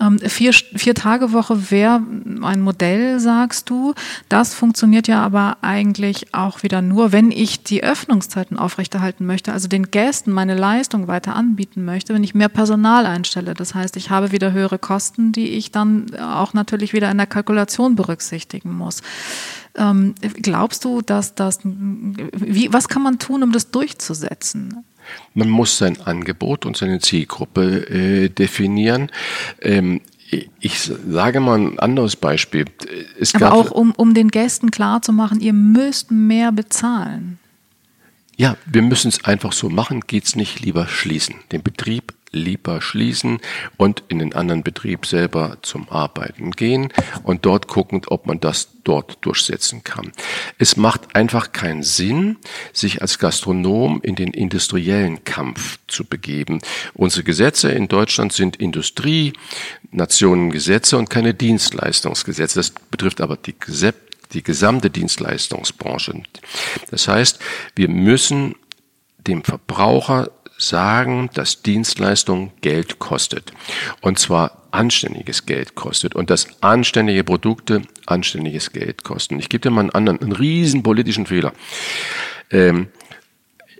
[0.00, 2.02] Ähm, vier, vier Tage Woche wäre
[2.42, 3.94] ein Modell, sagst du.
[4.28, 9.68] Das funktioniert ja aber eigentlich auch wieder nur, wenn ich die Öffnungszeiten aufrechterhalten möchte, also
[9.68, 13.54] den Gästen meine Leistung weiter anbieten möchte, wenn ich mehr Personal einstelle.
[13.54, 17.26] Das heißt, ich habe wieder höhere Kosten, die ich dann auch natürlich wieder in der
[17.26, 19.02] Kalkulation berücksichtigen muss.
[19.76, 24.84] Ähm, glaubst du, dass das, wie, was kann man tun, um das durchzusetzen?
[25.34, 29.10] Man muss sein Angebot und seine Zielgruppe äh, definieren.
[29.60, 30.00] Ähm,
[30.60, 32.64] ich sage mal ein anderes Beispiel.
[33.20, 37.38] Es Aber auch um, um den Gästen klarzumachen, ihr müsst mehr bezahlen.
[38.36, 41.36] Ja, wir müssen es einfach so machen, geht's nicht lieber schließen.
[41.52, 43.40] Den Betrieb lieber schließen
[43.76, 48.68] und in den anderen Betrieb selber zum Arbeiten gehen und dort gucken, ob man das
[48.84, 50.12] dort durchsetzen kann.
[50.58, 52.36] Es macht einfach keinen Sinn,
[52.72, 56.60] sich als Gastronom in den industriellen Kampf zu begeben.
[56.94, 59.32] Unsere Gesetze in Deutschland sind Industrie,
[59.90, 62.60] Nationengesetze und keine Dienstleistungsgesetze.
[62.60, 63.54] Das betrifft aber die
[64.32, 66.22] die gesamte Dienstleistungsbranche.
[66.90, 67.38] Das heißt,
[67.74, 68.56] wir müssen
[69.18, 73.52] dem Verbraucher sagen, dass Dienstleistung Geld kostet.
[74.00, 79.38] Und zwar anständiges Geld kostet und dass anständige Produkte anständiges Geld kosten.
[79.38, 81.52] Ich gebe dir mal einen anderen, einen riesen politischen Fehler.
[82.50, 82.88] Ähm,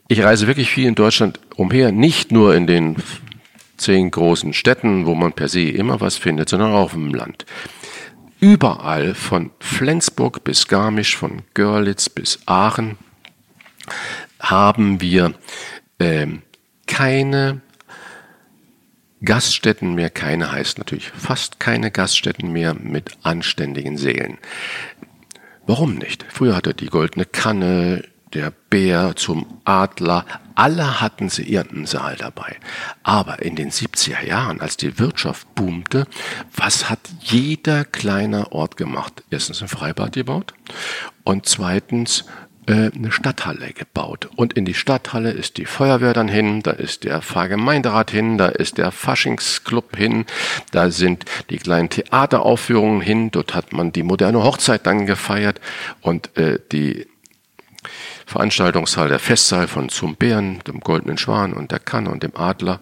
[0.09, 2.97] ich reise wirklich viel in Deutschland umher, nicht nur in den
[3.77, 7.45] zehn großen Städten, wo man per se immer was findet, sondern auch im Land.
[8.39, 12.97] Überall von Flensburg bis Garmisch, von Görlitz bis Aachen
[14.41, 15.35] haben wir
[15.99, 16.43] ähm,
[16.87, 17.61] keine
[19.25, 24.39] Gaststätten mehr, keine heißt natürlich fast keine Gaststätten mehr mit anständigen Seelen.
[25.67, 26.25] Warum nicht?
[26.29, 32.57] Früher hatte die goldene Kanne, der Bär zum Adler, alle hatten sie ihren Saal dabei.
[33.03, 36.07] Aber in den 70er Jahren, als die Wirtschaft boomte,
[36.55, 39.25] was hat jeder kleine Ort gemacht?
[39.31, 40.55] Erstens ein Freibad gebaut
[41.25, 42.25] und zweitens
[42.73, 44.29] eine Stadthalle gebaut.
[44.35, 48.47] Und in die Stadthalle ist die Feuerwehr dann hin, da ist der Pfarrgemeinderat hin, da
[48.47, 50.27] ist der Faschingsclub hin,
[50.73, 55.61] da sind die kleinen Theateraufführungen hin, dort hat man die moderne Hochzeit dann gefeiert
[56.01, 57.07] und äh, die
[58.27, 62.81] Veranstaltungssaal, der Festsaal von Zum Bären, dem Goldenen Schwan und der Kanne und dem Adler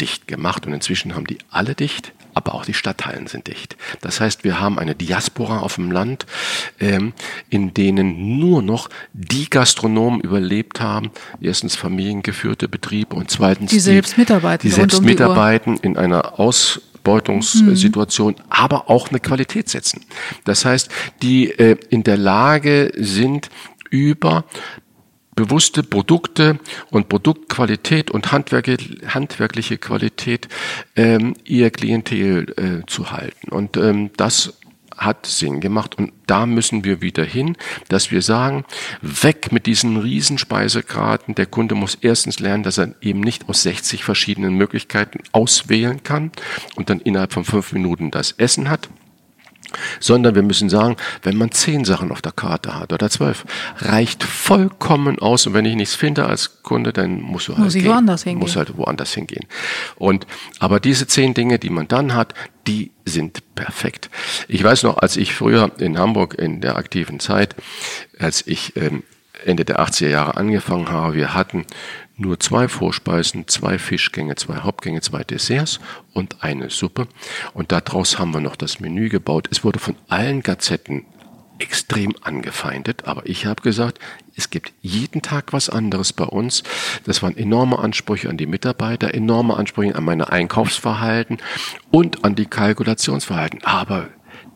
[0.00, 0.66] dicht gemacht.
[0.66, 3.76] Und inzwischen haben die alle dicht, aber auch die Stadtteilen sind dicht.
[4.00, 6.26] Das heißt, wir haben eine Diaspora auf dem Land,
[6.78, 7.12] ähm,
[7.48, 11.10] in denen nur noch die Gastronomen überlebt haben.
[11.40, 14.68] Erstens familiengeführte Betriebe und zweitens die selbst mitarbeiten.
[14.68, 18.42] Die selbst um mitarbeiten in einer Ausbeutungssituation, mhm.
[18.48, 20.04] aber auch eine Qualität setzen.
[20.44, 20.88] Das heißt,
[21.22, 23.50] die äh, in der Lage sind,
[23.90, 24.44] über
[25.40, 26.58] bewusste Produkte
[26.90, 30.48] und Produktqualität und handwerkliche Qualität
[30.96, 33.48] ähm, ihr Klientel äh, zu halten.
[33.48, 34.58] Und ähm, das
[34.98, 37.56] hat Sinn gemacht und da müssen wir wieder hin,
[37.88, 38.66] dass wir sagen,
[39.00, 41.34] weg mit diesen Riesenspeisegraden.
[41.34, 46.32] Der Kunde muss erstens lernen, dass er eben nicht aus 60 verschiedenen Möglichkeiten auswählen kann
[46.76, 48.90] und dann innerhalb von fünf Minuten das Essen hat
[50.00, 53.44] sondern wir müssen sagen, wenn man zehn Sachen auf der Karte hat oder zwölf,
[53.78, 55.46] reicht vollkommen aus.
[55.46, 58.40] Und wenn ich nichts finde als Kunde, dann musst du halt muss gehen, woanders hingehen.
[58.40, 59.46] Muss halt woanders hingehen.
[59.96, 60.26] Und
[60.58, 62.34] aber diese zehn Dinge, die man dann hat,
[62.66, 64.10] die sind perfekt.
[64.48, 67.56] Ich weiß noch, als ich früher in Hamburg in der aktiven Zeit,
[68.18, 69.02] als ich ähm,
[69.44, 71.64] Ende der 80er Jahre angefangen habe, wir hatten
[72.20, 75.80] nur zwei Vorspeisen, zwei Fischgänge, zwei Hauptgänge, zwei Desserts
[76.12, 77.08] und eine Suppe.
[77.54, 79.48] Und daraus haben wir noch das Menü gebaut.
[79.50, 81.06] Es wurde von allen Gazetten
[81.58, 83.98] extrem angefeindet, aber ich habe gesagt,
[84.36, 86.62] es gibt jeden Tag was anderes bei uns.
[87.04, 91.38] Das waren enorme Ansprüche an die Mitarbeiter, enorme Ansprüche an meine Einkaufsverhalten
[91.90, 93.62] und an die Kalkulationsverhalten.
[93.64, 94.08] Aber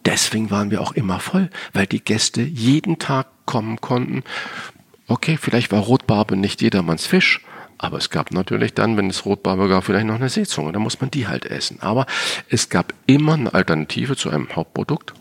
[0.07, 4.25] deswegen waren wir auch immer voll, weil die Gäste jeden Tag kommen konnten.
[5.07, 7.43] Okay, vielleicht war Rotbarbe nicht jedermanns Fisch,
[7.85, 10.73] aber es gab natürlich dann, wenn es Rotbarbe gab, vielleicht noch eine Seezunge.
[10.73, 11.79] Da muss man die halt essen.
[11.81, 12.07] Aber
[12.49, 15.13] es gab immer eine Alternative zu einem Hauptprodukt.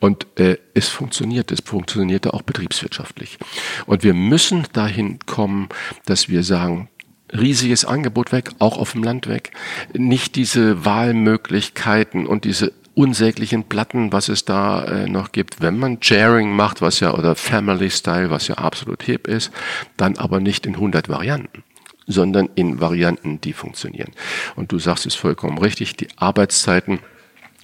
[0.00, 3.38] Und äh, es funktioniert, es funktionierte auch betriebswirtschaftlich.
[3.86, 5.68] Und wir müssen dahin kommen,
[6.06, 6.88] dass wir sagen,
[7.32, 9.52] riesiges Angebot weg, auch auf dem Land weg.
[9.92, 15.60] Nicht diese Wahlmöglichkeiten und diese unsäglichen Platten, was es da äh, noch gibt.
[15.60, 19.50] Wenn man Sharing macht, was ja, oder Family Style, was ja absolut hip ist,
[19.96, 21.64] dann aber nicht in 100 Varianten
[22.06, 24.12] sondern in Varianten, die funktionieren.
[24.56, 27.00] Und du sagst es vollkommen richtig, die Arbeitszeiten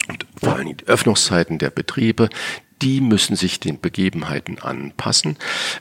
[0.08, 2.28] und vor allem die Öffnungszeiten der Betriebe,
[2.82, 5.36] die müssen sich den Begebenheiten anpassen.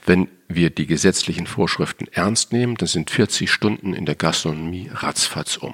[0.05, 5.57] Wenn wir die gesetzlichen Vorschriften ernst nehmen, dann sind 40 Stunden in der Gastronomie ratzfatz
[5.57, 5.73] um.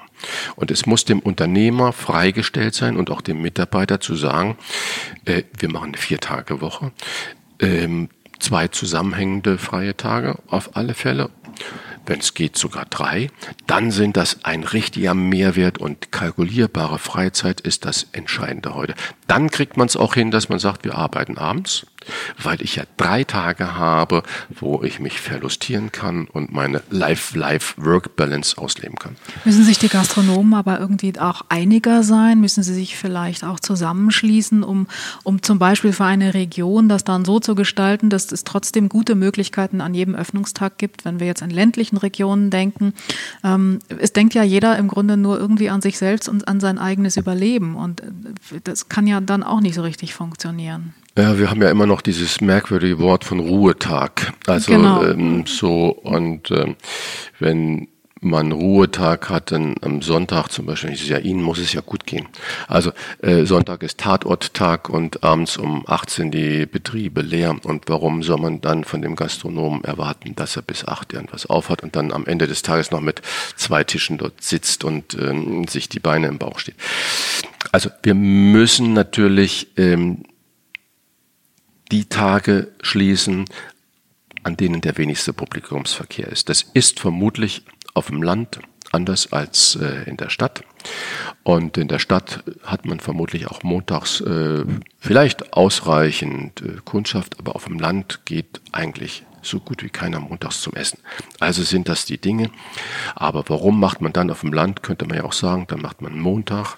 [0.54, 4.56] Und es muss dem Unternehmer freigestellt sein und auch dem Mitarbeiter zu sagen,
[5.24, 6.92] äh, wir machen eine Vier-Tage-Woche,
[7.60, 11.30] ähm, zwei zusammenhängende freie Tage auf alle Fälle.
[12.06, 13.30] Wenn es geht sogar drei,
[13.66, 18.94] dann sind das ein richtiger Mehrwert und kalkulierbare Freizeit ist das Entscheidende heute.
[19.26, 21.86] Dann kriegt man es auch hin, dass man sagt, wir arbeiten abends
[22.42, 28.96] weil ich ja drei Tage habe, wo ich mich verlustieren kann und meine Life-Life-Work-Balance ausleben
[28.96, 29.16] kann.
[29.44, 32.40] Müssen sich die Gastronomen aber irgendwie auch einiger sein?
[32.40, 34.86] Müssen sie sich vielleicht auch zusammenschließen, um,
[35.22, 39.14] um zum Beispiel für eine Region das dann so zu gestalten, dass es trotzdem gute
[39.14, 42.94] Möglichkeiten an jedem Öffnungstag gibt, wenn wir jetzt an ländlichen Regionen denken?
[43.44, 46.78] Ähm, es denkt ja jeder im Grunde nur irgendwie an sich selbst und an sein
[46.78, 50.94] eigenes Überleben und äh, das kann ja dann auch nicht so richtig funktionieren.
[51.16, 54.34] Ja, wir haben ja immer noch dieses merkwürdige Wort von Ruhetag.
[54.46, 55.02] Also genau.
[55.02, 56.76] ähm, so und ähm,
[57.38, 57.88] wenn
[58.20, 62.06] man Ruhetag hat, dann am Sonntag zum Beispiel, ist ja Ihnen muss es ja gut
[62.06, 62.26] gehen.
[62.68, 67.56] Also äh, Sonntag ist Tatorttag und abends um 18 die Betriebe leer.
[67.62, 71.82] Und warum soll man dann von dem Gastronomen erwarten, dass er bis 8 irgendwas aufhat
[71.82, 73.22] und dann am Ende des Tages noch mit
[73.56, 76.76] zwei Tischen dort sitzt und ähm, sich die Beine im Bauch steht?
[77.72, 80.24] Also wir müssen natürlich ähm,
[81.92, 83.44] die Tage schließen,
[84.42, 86.48] an denen der wenigste Publikumsverkehr ist.
[86.48, 88.60] Das ist vermutlich auf dem Land
[88.92, 90.62] anders als äh, in der Stadt.
[91.42, 94.64] Und in der Stadt hat man vermutlich auch montags äh,
[94.98, 100.60] vielleicht ausreichend äh, Kundschaft, aber auf dem Land geht eigentlich so gut wie keiner montags
[100.60, 100.98] zum Essen.
[101.38, 102.50] Also sind das die Dinge.
[103.14, 106.02] Aber warum macht man dann auf dem Land, könnte man ja auch sagen, dann macht
[106.02, 106.76] man Montag,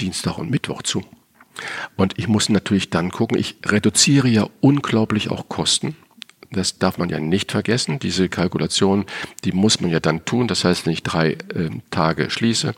[0.00, 1.04] Dienstag und Mittwoch zu.
[1.96, 5.96] Und ich muss natürlich dann gucken, ich reduziere ja unglaublich auch Kosten.
[6.52, 8.00] Das darf man ja nicht vergessen.
[8.00, 9.06] Diese Kalkulation,
[9.44, 10.48] die muss man ja dann tun.
[10.48, 12.74] Das heißt, wenn ich drei äh, Tage schließe,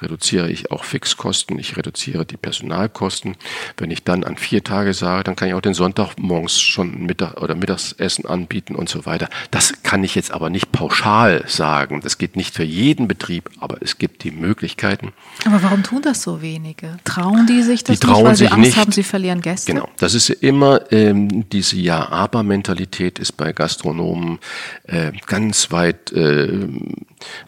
[0.00, 3.36] reduziere ich auch Fixkosten, ich reduziere die Personalkosten.
[3.76, 7.04] Wenn ich dann an vier Tage sage, dann kann ich auch den Sonntag morgens schon
[7.04, 9.28] Mittag oder Mittagsessen anbieten und so weiter.
[9.50, 12.00] Das kann ich jetzt aber nicht pauschal sagen.
[12.02, 15.12] Das geht nicht für jeden Betrieb, aber es gibt die Möglichkeiten.
[15.44, 16.98] Aber warum tun das so wenige?
[17.04, 18.76] Trauen die sich das die trauen nicht, weil sich sie Angst nicht.
[18.78, 19.72] haben, sie verlieren Gäste?
[19.72, 19.88] Genau.
[19.98, 24.38] Das ist immer ähm, diese Ja-Aber-Mentalität Mentalität ist bei Gastronomen
[24.84, 26.68] äh, ganz weit äh,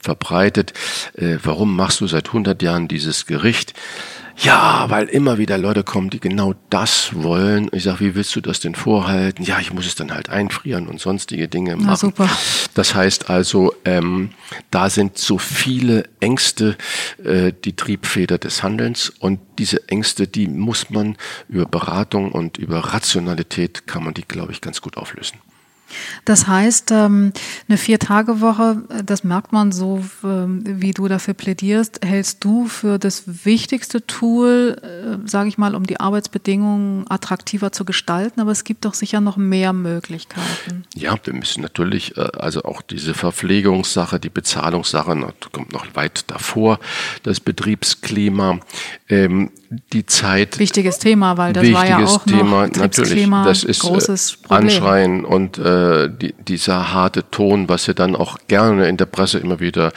[0.00, 0.72] verbreitet.
[1.14, 3.74] Äh, warum machst du seit 100 Jahren dieses Gericht?
[4.40, 7.68] Ja, weil immer wieder Leute kommen, die genau das wollen.
[7.72, 9.42] Ich sage, wie willst du das denn vorhalten?
[9.42, 11.86] Ja, ich muss es dann halt einfrieren und sonstige Dinge machen.
[11.88, 12.30] Na, super.
[12.74, 14.30] Das heißt also, ähm,
[14.70, 16.76] da sind so viele Ängste
[17.24, 21.16] äh, die Triebfeder des Handelns und diese Ängste, die muss man
[21.48, 25.38] über Beratung und über Rationalität kann man die, glaube ich, ganz gut auflösen.
[26.24, 27.32] Das heißt, ähm,
[27.68, 33.44] eine Vier-Tage-Woche, das merkt man so, ähm, wie du dafür plädierst, hältst du für das
[33.44, 38.40] wichtigste Tool, äh, sage ich mal, um die Arbeitsbedingungen attraktiver zu gestalten.
[38.40, 40.84] Aber es gibt doch sicher noch mehr Möglichkeiten.
[40.94, 45.08] Ja, wir müssen natürlich, äh, also auch diese Verpflegungssache, die Bezahlungssache,
[45.52, 46.78] kommt noch weit davor,
[47.22, 48.60] das Betriebsklima,
[49.08, 49.50] ähm,
[49.92, 50.58] die Zeit.
[50.58, 53.28] Wichtiges Thema, weil das war ja auch Thema, noch natürlich.
[53.28, 54.68] Das ist großes Problem.
[54.68, 59.06] Anschreien und äh, äh, die, dieser harte Ton, was ja dann auch gerne in der
[59.06, 59.92] Presse immer wieder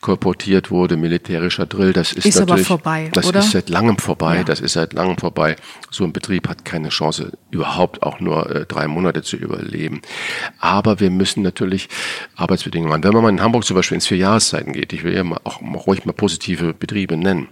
[0.00, 3.40] kolportiert wurde, militärischer Drill, das ist, ist natürlich, vorbei, das oder?
[3.40, 4.44] ist seit langem vorbei, ja.
[4.44, 5.56] das ist seit langem vorbei.
[5.90, 10.02] So ein Betrieb hat keine Chance, überhaupt auch nur äh, drei Monate zu überleben.
[10.60, 11.88] Aber wir müssen natürlich
[12.36, 13.04] Arbeitsbedingungen machen.
[13.04, 15.60] Wenn man mal in Hamburg zum Beispiel ins Vierjahreszeiten geht, ich will ja mal auch
[15.60, 17.48] mal ruhig mal positive Betriebe nennen,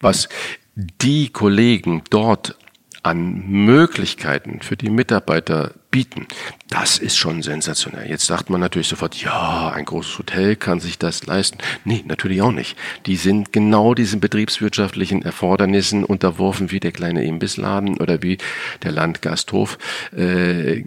[0.00, 0.28] was
[0.74, 2.56] die Kollegen dort
[3.04, 6.26] an Möglichkeiten für die Mitarbeiter bieten,
[6.68, 8.08] das ist schon sensationell.
[8.08, 11.58] Jetzt sagt man natürlich sofort, ja, ein großes Hotel kann sich das leisten.
[11.84, 12.76] Nee, natürlich auch nicht.
[13.06, 18.38] Die sind genau diesen betriebswirtschaftlichen Erfordernissen unterworfen wie der kleine Imbissladen oder wie
[18.82, 19.78] der Landgasthof.
[20.16, 20.84] Äh,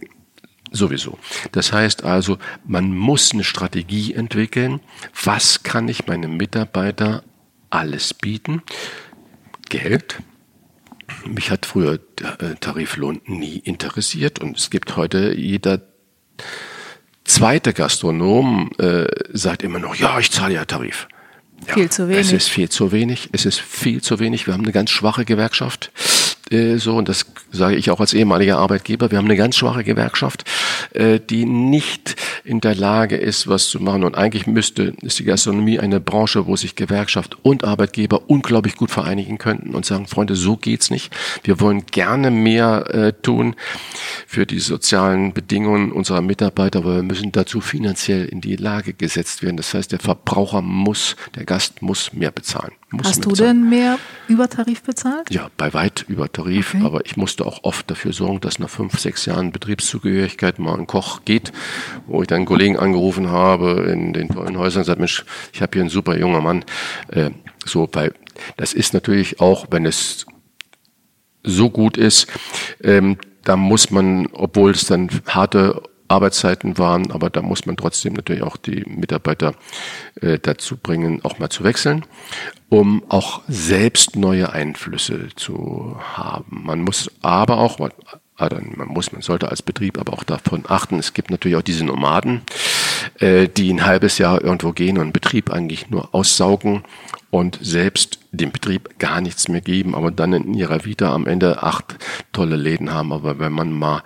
[0.72, 1.18] Sowieso.
[1.54, 4.82] Das heißt also, man muss eine Strategie entwickeln.
[5.24, 7.24] Was kann ich meinem Mitarbeiter
[7.70, 8.64] alles bieten?
[9.70, 10.22] Geld,
[11.28, 15.82] mich hat früher der äh, Tariflohn nie interessiert und es gibt heute jeder
[17.24, 21.08] zweite Gastronom äh, sagt immer noch, ja, ich zahle ja Tarif.
[21.68, 22.22] Ja, viel zu wenig.
[22.28, 23.30] Es ist viel zu wenig.
[23.32, 24.46] Es ist viel zu wenig.
[24.46, 25.92] Wir haben eine ganz schwache Gewerkschaft.
[26.52, 29.84] Äh, so, und das sage ich auch als ehemaliger Arbeitgeber, wir haben eine ganz schwache
[29.84, 30.44] Gewerkschaft,
[30.94, 34.04] äh, die nicht in der Lage ist, was zu machen.
[34.04, 38.92] Und eigentlich müsste, ist die Gastronomie eine Branche, wo sich Gewerkschaft und Arbeitgeber unglaublich gut
[38.92, 41.14] vereinigen könnten und sagen, Freunde, so geht's nicht.
[41.44, 43.56] Wir wollen gerne mehr äh, tun
[44.26, 49.42] für die sozialen Bedingungen unserer Mitarbeiter, aber wir müssen dazu finanziell in die Lage gesetzt
[49.44, 49.58] werden.
[49.58, 52.72] Das heißt, der Verbraucher muss, der Gast muss mehr bezahlen.
[52.90, 55.30] Muss Hast du denn mehr über Tarif bezahlt?
[55.30, 56.86] Ja, bei weit über Tarif, okay.
[56.86, 60.88] aber ich musste auch oft dafür sorgen, dass nach fünf, sechs Jahren Betriebszugehörigkeit mal ein
[60.88, 61.52] Koch geht,
[62.06, 65.62] wo ich dann einen Kollegen angerufen habe in den tollen Häusern und gesagt, Mensch, ich
[65.62, 66.64] habe hier einen super junger Mann.
[67.10, 67.32] Äh,
[67.66, 68.14] so, weil
[68.56, 70.26] das ist natürlich auch, wenn es
[71.44, 72.28] so gut ist,
[72.82, 78.14] ähm, da muss man, obwohl es dann harte Arbeitszeiten waren, aber da muss man trotzdem
[78.14, 79.56] natürlich auch die Mitarbeiter
[80.22, 82.06] äh, dazu bringen, auch mal zu wechseln,
[82.70, 86.64] um auch selbst neue Einflüsse zu haben.
[86.66, 91.14] Man muss aber auch, man muss, man sollte als Betrieb aber auch davon achten, es
[91.14, 92.42] gibt natürlich auch diese Nomaden,
[93.20, 96.84] äh, die ein halbes Jahr irgendwo gehen und Betrieb eigentlich nur aussaugen
[97.30, 101.64] und selbst dem Betrieb gar nichts mehr geben, aber dann in ihrer Vita am Ende
[101.64, 101.98] acht
[102.32, 103.12] tolle Läden haben.
[103.12, 104.04] Aber wenn man mal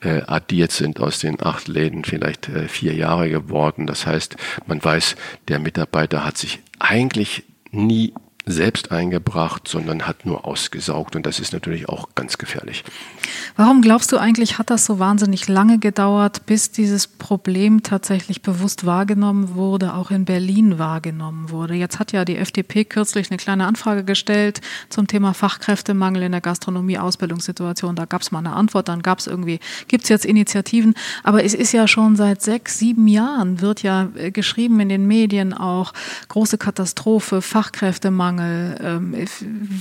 [0.00, 4.82] äh, addiert sind aus den acht Läden vielleicht äh, vier Jahre geworden, das heißt, man
[4.82, 5.16] weiß,
[5.48, 8.12] der Mitarbeiter hat sich eigentlich nie
[8.46, 11.16] selbst eingebracht, sondern hat nur ausgesaugt.
[11.16, 12.84] Und das ist natürlich auch ganz gefährlich.
[13.56, 18.84] Warum glaubst du eigentlich, hat das so wahnsinnig lange gedauert, bis dieses Problem tatsächlich bewusst
[18.84, 21.74] wahrgenommen wurde, auch in Berlin wahrgenommen wurde?
[21.74, 26.42] Jetzt hat ja die FDP kürzlich eine kleine Anfrage gestellt zum Thema Fachkräftemangel in der
[26.42, 27.96] Gastronomie, Ausbildungssituation.
[27.96, 30.94] Da gab es mal eine Antwort, dann gab es irgendwie, gibt es jetzt Initiativen.
[31.22, 35.06] Aber es ist ja schon seit sechs, sieben Jahren, wird ja äh, geschrieben in den
[35.06, 35.94] Medien auch,
[36.28, 38.33] große Katastrophe, Fachkräftemangel.
[38.38, 38.76] Fachkräftemangel.
[38.80, 39.26] Ähm,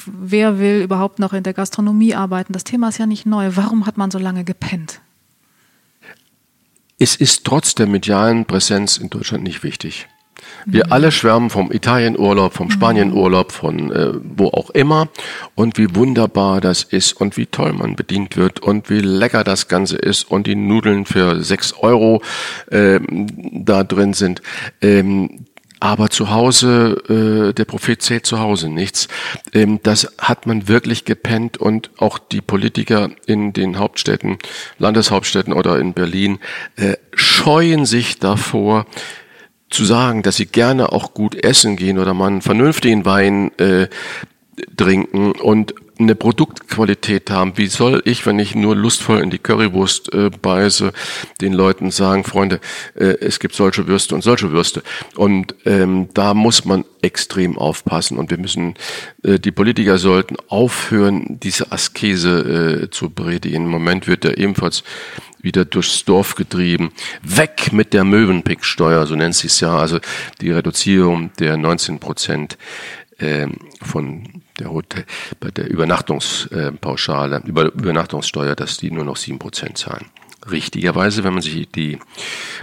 [0.05, 2.53] wer will überhaupt noch in der Gastronomie arbeiten?
[2.53, 3.51] Das Thema ist ja nicht neu.
[3.53, 5.01] Warum hat man so lange gepennt?
[6.99, 10.07] Es ist trotz der medialen Präsenz in Deutschland nicht wichtig.
[10.65, 12.71] Wir alle schwärmen vom Italienurlaub, vom mhm.
[12.71, 15.09] Spanienurlaub, von äh, wo auch immer
[15.55, 19.67] und wie wunderbar das ist und wie toll man bedient wird und wie lecker das
[19.67, 22.21] Ganze ist und die Nudeln für sechs Euro
[22.71, 24.41] äh, da drin sind.
[24.81, 25.45] Ähm,
[25.83, 29.09] aber zu Hause, äh, der Prophet zählt zu Hause nichts.
[29.51, 34.37] Ähm, das hat man wirklich gepennt und auch die Politiker in den Hauptstädten,
[34.77, 36.39] Landeshauptstädten oder in Berlin
[36.77, 38.85] äh, scheuen sich davor,
[39.69, 43.87] zu sagen, dass sie gerne auch gut essen gehen oder mal einen vernünftigen Wein äh,
[44.77, 47.57] trinken und eine Produktqualität haben.
[47.57, 50.91] Wie soll ich, wenn ich nur lustvoll in die Currywurst äh, beiße,
[51.41, 52.59] den Leuten sagen, Freunde,
[52.95, 54.81] äh, es gibt solche Würste und solche Würste.
[55.15, 58.75] Und ähm, da muss man extrem aufpassen und wir müssen,
[59.23, 63.65] äh, die Politiker sollten aufhören, diese Askese äh, zu predigen.
[63.65, 64.83] Im Moment wird er ebenfalls
[65.41, 66.91] wieder durchs Dorf getrieben.
[67.21, 69.99] Weg mit der Möwenpicksteuer, so nennt sie es ja, also
[70.41, 72.57] die Reduzierung der 19 Prozent
[73.19, 73.47] äh,
[73.81, 75.05] von der Hotel,
[75.39, 80.05] bei der Übernachtungspauschale, über, Übernachtungssteuer, dass die nur noch sieben Prozent zahlen.
[80.49, 81.99] Richtigerweise, wenn man sich die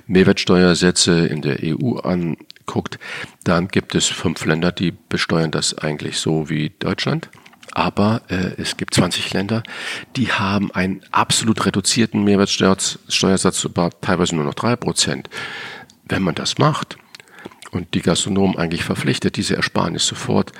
[0.07, 2.99] Mehrwertsteuersätze in der EU anguckt,
[3.45, 7.30] dann gibt es fünf Länder, die besteuern das eigentlich so wie Deutschland.
[7.72, 9.62] Aber äh, es gibt 20 Länder,
[10.16, 13.68] die haben einen absolut reduzierten Mehrwertsteuersatz,
[14.01, 15.30] teilweise nur noch drei Prozent.
[16.05, 16.99] Wenn man das macht
[17.70, 20.53] und die Gastronomen eigentlich verpflichtet, diese Ersparnis sofort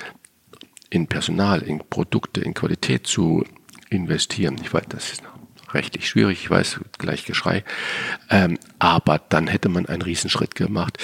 [0.91, 3.43] in Personal, in Produkte, in Qualität zu
[3.89, 5.23] investieren, ich weiß, das ist
[5.73, 7.63] rechtlich schwierig, ich weiß, gleich Geschrei,
[8.29, 10.97] ähm, aber dann hätte man einen Riesenschritt gemacht.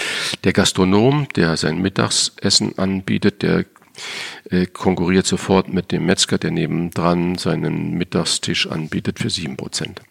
[0.43, 3.65] Der Gastronom, der sein Mittagsessen anbietet, der
[4.49, 10.01] äh, konkurriert sofort mit dem Metzger, der nebendran seinen Mittagstisch anbietet für sieben Prozent.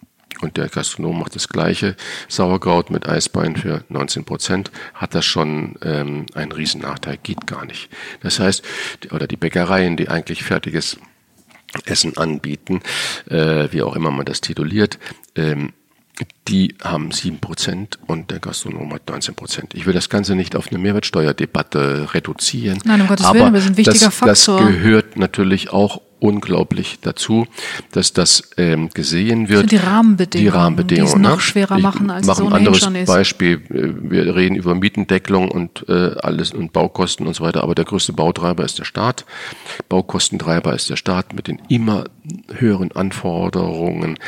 [0.41, 1.97] Und der Gastronom macht das gleiche
[2.28, 7.89] Sauerkraut mit Eisbein für 19 Prozent, hat das schon ähm, einen Riesennachteil, geht gar nicht.
[8.20, 8.62] Das heißt,
[9.12, 10.99] oder die Bäckereien, die eigentlich fertiges
[11.84, 12.82] Essen anbieten,
[13.28, 14.99] äh, wie auch immer man das tituliert,
[15.34, 15.72] ähm,
[16.49, 19.75] die haben sieben Prozent und der Gastronom hat 19 Prozent.
[19.75, 22.79] Ich will das Ganze nicht auf eine Mehrwertsteuerdebatte reduzieren.
[22.85, 24.61] Nein, um Gottes aber Willen, das ist ein wichtiger das, Faktor.
[24.61, 27.47] Das gehört natürlich auch unglaublich dazu,
[27.93, 29.71] dass das ähm, gesehen wird.
[29.71, 31.41] die Rahmenbedingungen, die Rahmenbedingungen, die es noch ne?
[31.41, 33.09] schwerer machen, als mache es ein ohnehin anderes schon ist.
[33.09, 33.62] Beispiel.
[33.69, 38.12] Wir reden über Mietendeckelung und äh, alles und Baukosten und so weiter, aber der größte
[38.12, 39.27] Bautreiber ist der Staat.
[39.89, 42.05] Baukostentreiber ist der Staat mit den immer
[42.55, 44.19] höheren Anforderungen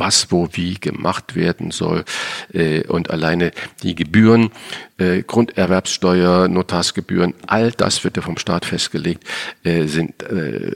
[0.00, 2.04] was wo wie gemacht werden soll.
[2.52, 4.50] Äh, und alleine die Gebühren,
[4.98, 9.24] äh, Grunderwerbssteuer, Notarsgebühren, all das wird ja vom Staat festgelegt,
[9.62, 10.14] äh, sind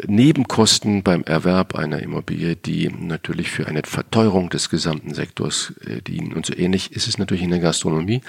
[0.07, 5.73] Nebenkosten beim Erwerb einer Immobilie, die natürlich für eine Verteuerung des gesamten Sektors
[6.07, 6.35] dienen.
[6.35, 8.21] Und so ähnlich ist es natürlich in der Gastronomie.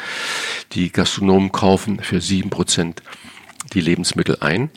[0.71, 3.03] Die Gastronomen kaufen für sieben Prozent
[3.73, 4.69] die Lebensmittel ein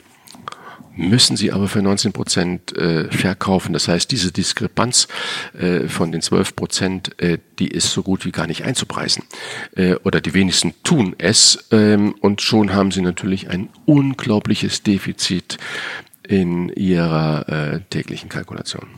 [0.98, 3.72] müssen sie aber für 19 Prozent äh, verkaufen.
[3.72, 5.08] Das heißt, diese Diskrepanz
[5.58, 9.24] äh, von den 12 Prozent, äh, die ist so gut wie gar nicht einzupreisen.
[10.04, 15.58] Oder die wenigsten tun es ähm, und schon haben sie natürlich ein unglaubliches Defizit
[16.26, 18.97] in ihrer täglichen Kalkulation.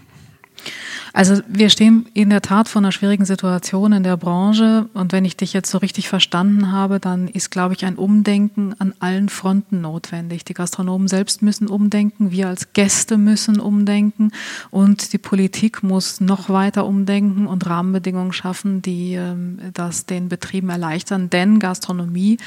[1.12, 5.24] Also wir stehen in der Tat vor einer schwierigen Situation in der Branche und wenn
[5.24, 9.28] ich dich jetzt so richtig verstanden habe, dann ist, glaube ich, ein Umdenken an allen
[9.28, 10.44] Fronten notwendig.
[10.44, 14.30] Die Gastronomen selbst müssen umdenken, wir als Gäste müssen umdenken
[14.70, 20.70] und die Politik muss noch weiter umdenken und Rahmenbedingungen schaffen, die ähm, das den Betrieben
[20.70, 21.30] erleichtern.
[21.30, 22.38] Denn Gastronomie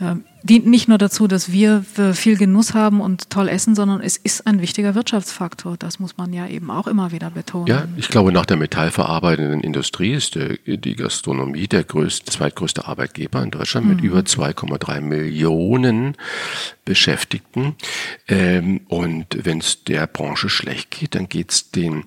[0.00, 1.84] ähm, dient nicht nur dazu, dass wir
[2.14, 5.76] viel Genuss haben und toll essen, sondern es ist ein wichtiger Wirtschaftsfaktor.
[5.76, 7.66] Das muss man ja eben auch immer wieder betonen.
[7.66, 13.50] Ja, ich glaube, nach der metallverarbeitenden Industrie ist die Gastronomie der größte, zweitgrößte Arbeitgeber in
[13.50, 13.94] Deutschland mhm.
[13.94, 16.16] mit über 2,3 Millionen
[16.84, 17.76] Beschäftigten.
[18.28, 22.04] Ähm, und wenn es der Branche schlecht geht, dann geht es den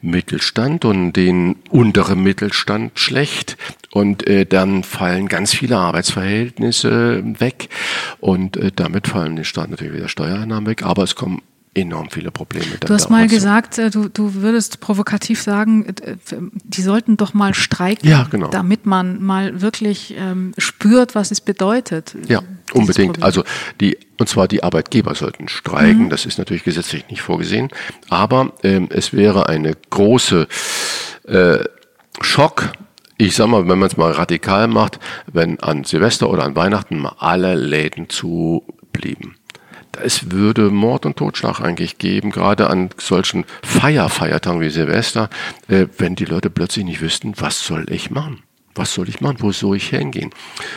[0.00, 3.58] Mittelstand und den unteren Mittelstand schlecht.
[3.96, 7.70] Und äh, dann fallen ganz viele Arbeitsverhältnisse weg
[8.20, 11.40] und äh, damit fallen den Staat natürlich wieder Steuereinnahmen weg, aber es kommen
[11.72, 12.66] enorm viele Probleme.
[12.78, 16.16] Du hast mal gesagt, äh, du, du würdest provokativ sagen, äh,
[16.52, 18.48] die sollten doch mal streiken, ja, genau.
[18.48, 22.14] damit man mal wirklich ähm, spürt, was es bedeutet.
[22.28, 22.42] Ja,
[22.74, 23.14] unbedingt.
[23.14, 23.24] Problem.
[23.24, 23.44] Also
[23.80, 26.04] die und zwar die Arbeitgeber sollten streiken.
[26.04, 26.10] Mhm.
[26.10, 27.70] Das ist natürlich gesetzlich nicht vorgesehen,
[28.10, 30.48] aber ähm, es wäre eine große
[31.28, 31.64] äh,
[32.20, 32.72] Schock
[33.18, 34.98] ich sag mal, wenn man es mal radikal macht,
[35.32, 39.36] wenn an Silvester oder an Weihnachten mal alle Läden zu blieben
[40.02, 45.30] es würde Mord und Totschlag eigentlich geben, gerade an solchen Feierfeiertagen wie Silvester,
[45.68, 48.42] äh, wenn die Leute plötzlich nicht wüssten, was soll ich machen?
[48.76, 49.36] Was soll ich machen?
[49.40, 50.30] Wo soll ich hingehen?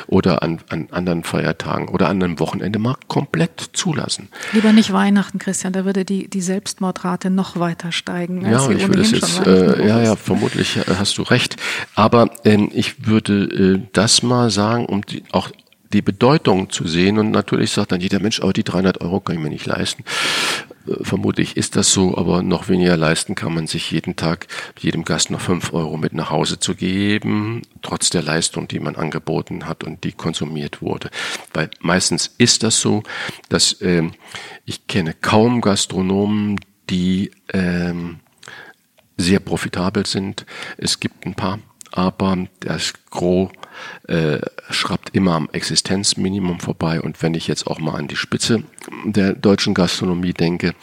[0.07, 4.29] Oder an, an anderen Feiertagen oder an einem Wochenende mal komplett zulassen.
[4.53, 8.41] Lieber nicht Weihnachten, Christian, da würde die, die Selbstmordrate noch weiter steigen.
[8.41, 11.57] ja, ich würde es jetzt, äh, ja, ja, vermutlich äh, hast du recht.
[11.95, 15.49] Aber ähm, ich würde äh, das mal sagen, um die, auch
[15.93, 17.17] die Bedeutung zu sehen.
[17.17, 20.03] Und natürlich sagt dann jeder Mensch, aber die 300 Euro kann ich mir nicht leisten.
[20.89, 24.47] Äh, vermutlich ist das so, aber noch weniger leisten kann man sich jeden Tag
[24.79, 28.95] jedem Gast noch 5 Euro mit nach Hause zu geben, trotz der Leistung, die man
[28.95, 31.09] angeboten hat und die konsumiert wurde.
[31.53, 33.03] Weil meistens ist das so,
[33.49, 34.09] dass äh,
[34.65, 36.59] ich kenne kaum Gastronomen,
[36.89, 38.19] die ähm,
[39.17, 40.45] sehr profitabel sind.
[40.77, 41.59] Es gibt ein paar,
[41.91, 43.51] aber das Gros
[44.07, 47.01] äh, schraubt immer am Existenzminimum vorbei.
[47.01, 48.63] Und wenn ich jetzt auch mal an die Spitze
[49.05, 50.73] der deutschen Gastronomie denke,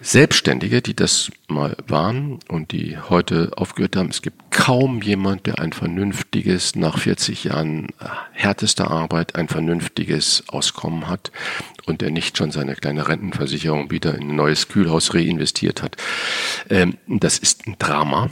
[0.00, 5.58] Selbstständige, die das mal waren und die heute aufgehört haben, es gibt kaum jemand, der
[5.58, 7.88] ein vernünftiges, nach 40 Jahren
[8.30, 11.32] härtester Arbeit, ein vernünftiges Auskommen hat
[11.86, 15.96] und der nicht schon seine kleine Rentenversicherung wieder in ein neues Kühlhaus reinvestiert hat.
[16.70, 18.30] Ähm, das ist ein Drama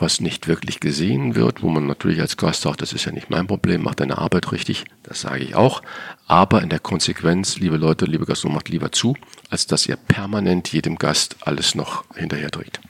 [0.00, 3.30] was nicht wirklich gesehen wird, wo man natürlich als Gast sagt, das ist ja nicht
[3.30, 5.82] mein Problem, mach deine Arbeit richtig, das sage ich auch.
[6.26, 9.16] Aber in der Konsequenz, liebe Leute, liebe Gastronomen, macht lieber zu,
[9.50, 12.80] als dass ihr permanent jedem Gast alles noch hinterher trägt.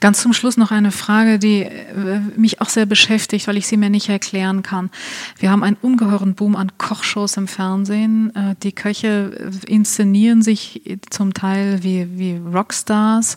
[0.00, 3.76] Ganz zum Schluss noch eine Frage, die äh, mich auch sehr beschäftigt, weil ich sie
[3.76, 4.90] mir nicht erklären kann.
[5.38, 8.34] Wir haben einen ungeheuren Boom an Kochshows im Fernsehen.
[8.36, 13.36] Äh, die Köche inszenieren sich zum Teil wie, wie Rockstars.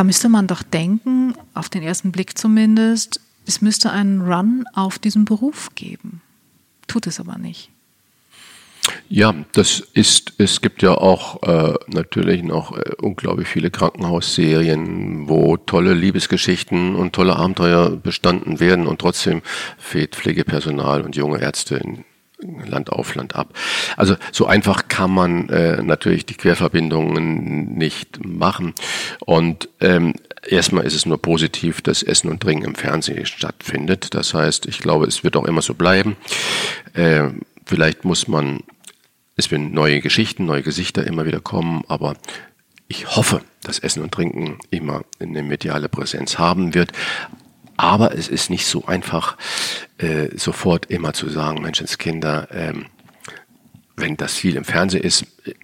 [0.00, 4.98] Da müsste man doch denken, auf den ersten Blick zumindest, es müsste einen Run auf
[4.98, 6.22] diesen Beruf geben.
[6.86, 7.68] Tut es aber nicht.
[9.10, 15.58] Ja, das ist, es gibt ja auch äh, natürlich noch äh, unglaublich viele Krankenhausserien, wo
[15.58, 19.42] tolle Liebesgeschichten und tolle Abenteuer bestanden werden und trotzdem
[19.76, 22.06] fehlt Pflegepersonal und junge Ärzte in,
[22.42, 23.54] Land auf, Land ab.
[23.96, 28.74] Also so einfach kann man äh, natürlich die Querverbindungen nicht machen.
[29.20, 30.14] Und ähm,
[30.46, 34.14] erstmal ist es nur positiv, dass Essen und Trinken im Fernsehen stattfindet.
[34.14, 36.16] Das heißt, ich glaube, es wird auch immer so bleiben.
[36.94, 37.30] Äh,
[37.66, 38.60] vielleicht muss man,
[39.36, 42.14] es werden neue Geschichten, neue Gesichter immer wieder kommen, aber
[42.88, 46.92] ich hoffe, dass Essen und Trinken immer eine mediale Präsenz haben wird.
[47.80, 49.38] Aber es ist nicht so einfach,
[49.96, 52.86] äh, sofort immer zu sagen, Menschenskinder, ähm,
[53.96, 55.54] wenn das viel im Fernsehen ist, äh,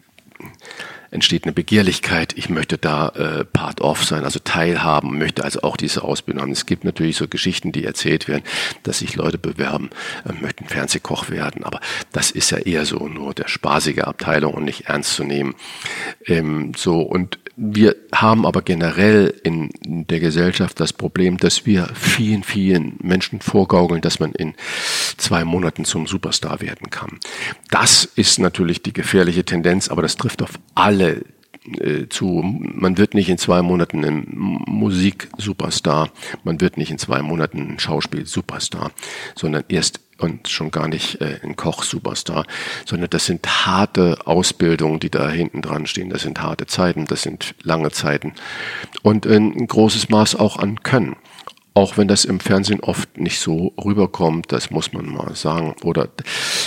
[1.10, 5.76] entsteht eine Begehrlichkeit, ich möchte da äh, part of sein, also teilhaben, möchte also auch
[5.76, 6.52] diese Ausbildung haben.
[6.52, 8.44] Es gibt natürlich so Geschichten, die erzählt werden,
[8.82, 9.90] dass sich Leute bewerben,
[10.26, 11.80] äh, möchten Fernsehkoch werden, aber
[12.12, 15.54] das ist ja eher so nur der spaßige Abteilung und nicht ernst zu nehmen.
[16.24, 22.42] Ähm, so und wir haben aber generell in der Gesellschaft das Problem, dass wir vielen,
[22.42, 24.54] vielen Menschen vorgaukeln, dass man in
[25.16, 27.18] zwei Monaten zum Superstar werden kann.
[27.70, 31.24] Das ist natürlich die gefährliche Tendenz, aber das trifft auf alle
[31.80, 32.42] äh, zu.
[32.44, 34.26] Man wird nicht in zwei Monaten ein
[34.66, 36.10] Musik-Superstar,
[36.44, 38.92] man wird nicht in zwei Monaten ein Schauspiel-Superstar,
[39.34, 42.46] sondern erst und schon gar nicht äh, ein Koch-Superstar,
[42.84, 46.10] sondern das sind harte Ausbildungen, die da hinten dran stehen.
[46.10, 48.34] Das sind harte Zeiten, das sind lange Zeiten
[49.02, 51.16] und ein großes Maß auch an Können.
[51.74, 55.74] Auch wenn das im Fernsehen oft nicht so rüberkommt, das muss man mal sagen.
[55.82, 56.08] Oder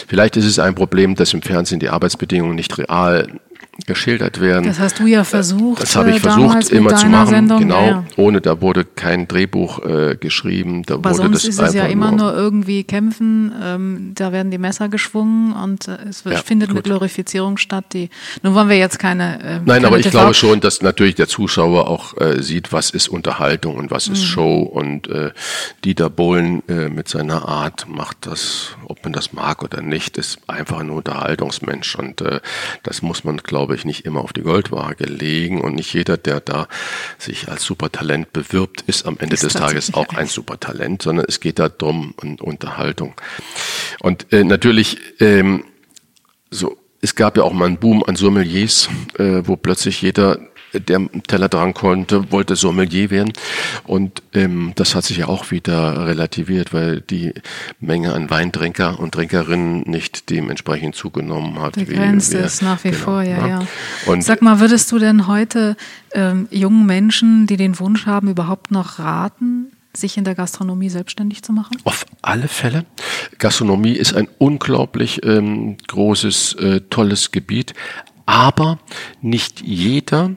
[0.07, 3.39] vielleicht ist es ein Problem, dass im Fernsehen die Arbeitsbedingungen nicht real
[3.85, 4.65] geschildert werden.
[4.65, 5.81] Das hast du ja versucht.
[5.81, 7.27] Das habe ich äh, versucht immer zu machen.
[7.27, 7.59] Sendung.
[7.59, 8.03] Genau, ja.
[8.17, 10.83] ohne da wurde kein Drehbuch äh, geschrieben.
[10.83, 13.51] Da Aber wurde sonst das ist es ja immer nur, irgendwie kämpfen.
[13.61, 16.77] Ähm, da werden die Messer geschwungen und äh, es ja, findet gut.
[16.77, 17.85] eine Glorifizierung statt.
[17.93, 18.09] Die
[18.43, 19.39] nun wollen wir jetzt keine.
[19.41, 22.71] Äh, Nein, keine aber ich TV glaube schon, dass natürlich der Zuschauer auch äh, sieht,
[22.71, 24.25] was ist Unterhaltung und was ist mhm.
[24.25, 25.31] Show und äh,
[25.83, 30.39] Dieter Bohlen äh, mit seiner Art macht das, ob man das mag oder nicht, ist
[30.47, 32.39] einfach ein Unterhaltungsmensch und äh,
[32.83, 36.39] das muss man, glaube ich, nicht immer auf die Goldwaage legen und nicht jeder, der
[36.39, 36.67] da
[37.17, 41.39] sich als Supertalent bewirbt, ist am Ende ist des Tages auch ein Supertalent, sondern es
[41.39, 43.15] geht da drum um Unterhaltung.
[43.99, 45.65] Und äh, natürlich ähm,
[46.51, 50.39] so es gab ja auch mal einen Boom an Sommeliers, äh, wo plötzlich jeder
[50.73, 53.33] der Teller dran konnte, wollte Sommelier werden.
[53.85, 57.33] Und ähm, das hat sich ja auch wieder relativiert, weil die
[57.79, 61.73] Menge an Weintrinker und Trinkerinnen nicht dementsprechend zugenommen hat.
[61.75, 63.59] Begrenzt wie, ist nach wie genau, vor, ja, ja.
[64.05, 65.75] Und Sag mal, würdest du denn heute
[66.13, 71.43] ähm, jungen Menschen, die den Wunsch haben, überhaupt noch raten, sich in der Gastronomie selbstständig
[71.43, 71.77] zu machen?
[71.83, 72.85] Auf alle Fälle.
[73.37, 77.73] Gastronomie ist ein unglaublich ähm, großes, äh, tolles Gebiet,
[78.25, 78.77] aber
[79.21, 80.31] nicht jeder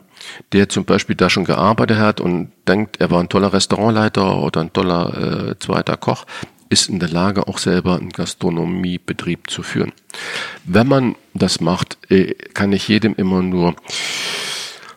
[0.52, 4.60] der zum Beispiel da schon gearbeitet hat und denkt, er war ein toller Restaurantleiter oder
[4.60, 6.26] ein toller äh, zweiter Koch,
[6.68, 9.92] ist in der Lage, auch selber einen Gastronomiebetrieb zu führen.
[10.64, 13.74] Wenn man das macht, äh, kann ich jedem immer nur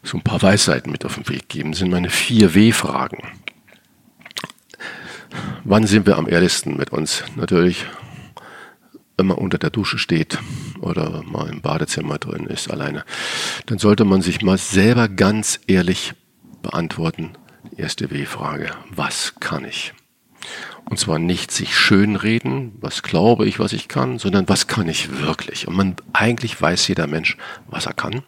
[0.04, 1.72] so ein paar Weisheiten mit auf den Weg geben.
[1.72, 3.18] Das sind meine vier W-Fragen.
[5.64, 7.24] Wann sind wir am ehrlichsten mit uns?
[7.36, 7.86] Natürlich
[9.18, 10.40] wenn man unter der Dusche steht
[10.82, 13.06] oder mal im Badezimmer drin ist alleine,
[13.66, 16.14] dann sollte man sich mal selber ganz ehrlich
[16.62, 17.32] beantworten.
[17.78, 19.94] Erste W-Frage, was kann ich?
[20.88, 25.20] Und zwar nicht sich schönreden, was glaube ich, was ich kann, sondern was kann ich
[25.20, 25.68] wirklich?
[25.68, 27.38] Und man eigentlich weiß jeder Mensch,
[27.68, 28.22] was er kann.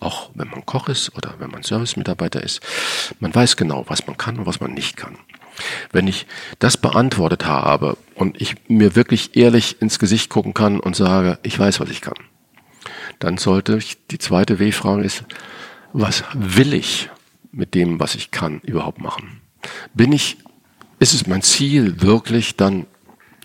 [0.00, 2.60] auch wenn man Koch ist oder wenn man Servicemitarbeiter ist.
[3.20, 5.18] Man weiß genau, was man kann und was man nicht kann.
[5.92, 6.26] Wenn ich
[6.58, 11.58] das beantwortet habe und ich mir wirklich ehrlich ins Gesicht gucken kann und sage, ich
[11.58, 12.18] weiß, was ich kann,
[13.18, 15.24] dann sollte ich, die zweite W-Frage ist,
[15.92, 17.10] was will ich
[17.50, 19.40] mit dem, was ich kann, überhaupt machen?
[19.94, 20.38] Bin ich,
[20.98, 22.86] ist es mein Ziel, wirklich dann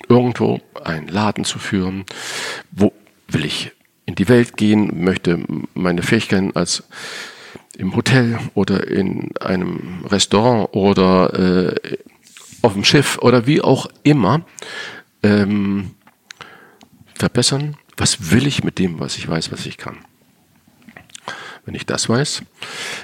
[0.09, 2.05] irgendwo einen Laden zu führen?
[2.71, 2.93] Wo
[3.27, 3.71] will ich
[4.05, 5.43] in die Welt gehen, möchte
[5.73, 6.83] meine Fähigkeiten als
[7.77, 11.97] im Hotel oder in einem Restaurant oder äh,
[12.61, 14.45] auf dem Schiff oder wie auch immer
[15.21, 15.91] ähm,
[17.15, 17.77] verbessern.
[17.97, 19.97] Was will ich mit dem, was ich weiß, was ich kann?
[21.65, 22.43] Wenn ich das weiß,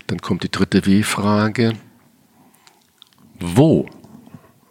[0.08, 1.74] dann kommt die dritte W-Frage.
[3.40, 3.90] Wo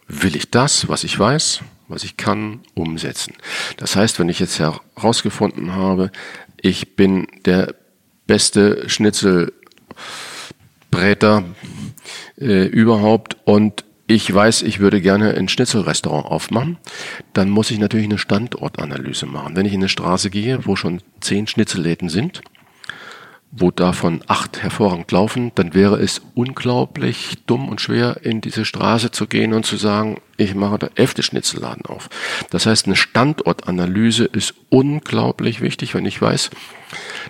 [0.07, 3.33] will ich das, was ich weiß, was ich kann, umsetzen?
[3.77, 6.11] Das heißt, wenn ich jetzt herausgefunden habe,
[6.61, 7.73] ich bin der
[8.27, 8.87] beste
[10.89, 11.43] Schnitzelbräter
[12.39, 16.77] äh, überhaupt und ich weiß, ich würde gerne ein Schnitzelrestaurant aufmachen,
[17.33, 19.55] dann muss ich natürlich eine Standortanalyse machen.
[19.55, 22.41] Wenn ich in eine Straße gehe, wo schon zehn Schnitzelläden sind,
[23.51, 29.09] wo davon acht hervorragend laufen, dann wäre es unglaublich dumm und schwer, in diese Straße
[29.09, 32.09] zu gehen und zu sagen, ich mache da elfte Schnitzelladen auf.
[32.51, 36.51] Das heißt, eine Standortanalyse ist unglaublich wichtig, wenn ich weiß,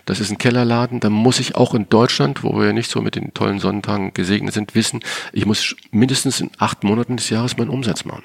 [0.06, 3.02] das ist ein Kellerladen, dann muss ich auch in Deutschland, wo wir ja nicht so
[3.02, 5.00] mit den tollen Sonntagen gesegnet sind, wissen,
[5.32, 8.24] ich muss mindestens in acht Monaten des Jahres meinen Umsatz machen.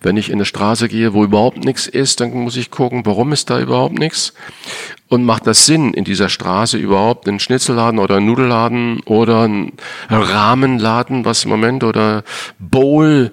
[0.00, 3.32] Wenn ich in eine Straße gehe, wo überhaupt nichts ist, dann muss ich gucken, warum
[3.32, 4.34] ist da überhaupt nichts?
[5.08, 9.72] Und macht das Sinn, in dieser Straße überhaupt einen Schnitzelladen oder einen Nudelladen oder einen
[10.08, 12.24] Rahmenladen, was im Moment, oder
[12.58, 13.32] Bowl,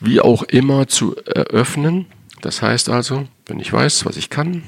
[0.00, 2.06] wie auch immer, zu eröffnen?
[2.40, 4.62] Das heißt also, wenn ich weiß, was ich kann,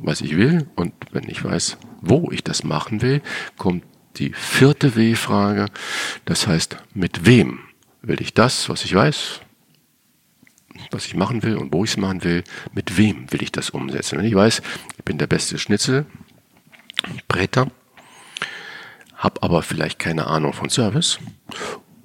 [0.00, 3.22] was ich will und wenn ich weiß, wo ich das machen will,
[3.56, 3.84] kommt
[4.16, 5.66] die vierte W-Frage.
[6.24, 7.60] Das heißt, mit wem
[8.02, 9.40] will ich das, was ich weiß,
[10.92, 13.70] was ich machen will und wo ich es machen will, mit wem will ich das
[13.70, 14.18] umsetzen.
[14.18, 14.62] Wenn ich weiß,
[14.98, 17.68] ich bin der beste Schnitzelbretter,
[19.16, 21.18] habe aber vielleicht keine Ahnung von Service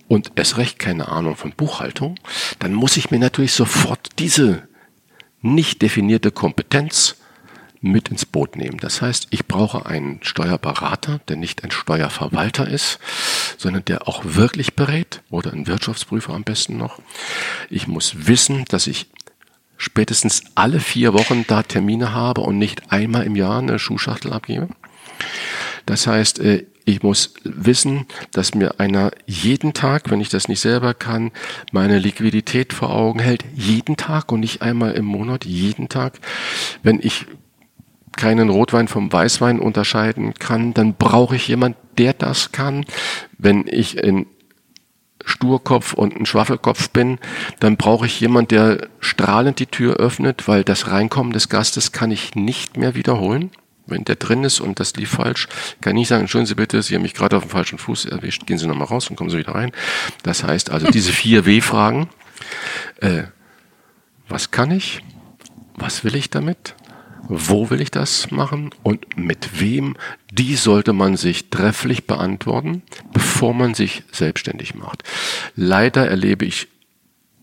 [0.08, 2.20] und erst recht keine Ahnung von Buchhaltung,
[2.60, 4.68] dann muss ich mir natürlich sofort diese
[5.42, 7.18] nicht definierte Kompetenz
[7.82, 8.78] mit ins Boot nehmen.
[8.78, 13.00] Das heißt, ich brauche einen Steuerberater, der nicht ein Steuerverwalter ist,
[13.58, 17.00] sondern der auch wirklich berät oder einen Wirtschaftsprüfer am besten noch.
[17.70, 19.08] Ich muss wissen, dass ich
[19.78, 24.70] spätestens alle vier Wochen da Termine habe und nicht einmal im Jahr eine Schuhschachtel abgebe.
[25.86, 30.62] Das heißt, äh, ich muss wissen, dass mir einer jeden Tag, wenn ich das nicht
[30.62, 31.32] selber kann,
[31.74, 33.44] meine Liquidität vor Augen hält.
[33.54, 36.20] Jeden Tag und nicht einmal im Monat, jeden Tag.
[36.84, 37.26] Wenn ich
[38.18, 42.86] keinen Rotwein vom Weißwein unterscheiden kann, dann brauche ich jemand, der das kann.
[43.38, 44.26] Wenn ich ein
[45.24, 47.20] Sturkopf und ein Schwaffelkopf bin,
[47.60, 52.12] dann brauche ich jemand, der strahlend die Tür öffnet, weil das Reinkommen des Gastes kann
[52.12, 53.52] ich nicht mehr wiederholen.
[53.86, 55.48] Wenn der drin ist und das lief falsch,
[55.80, 58.06] kann ich nicht sagen, entschuldigen Sie bitte, Sie haben mich gerade auf dem falschen Fuß
[58.06, 59.72] erwischt, gehen Sie nochmal raus und kommen Sie wieder rein.
[60.24, 62.10] Das heißt also, diese vier W-Fragen,
[63.00, 63.24] äh,
[64.28, 65.02] was kann ich?
[65.76, 66.76] Was will ich damit?
[67.30, 69.98] Wo will ich das machen und mit wem,
[70.32, 75.04] die sollte man sich trefflich beantworten, bevor man sich selbstständig macht.
[75.56, 76.68] Leider erlebe ich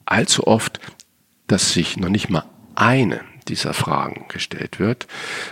[0.06, 0.80] allzu oft,
[1.46, 5.06] dass sich noch nicht mal eine dieser Fragen gestellt wird.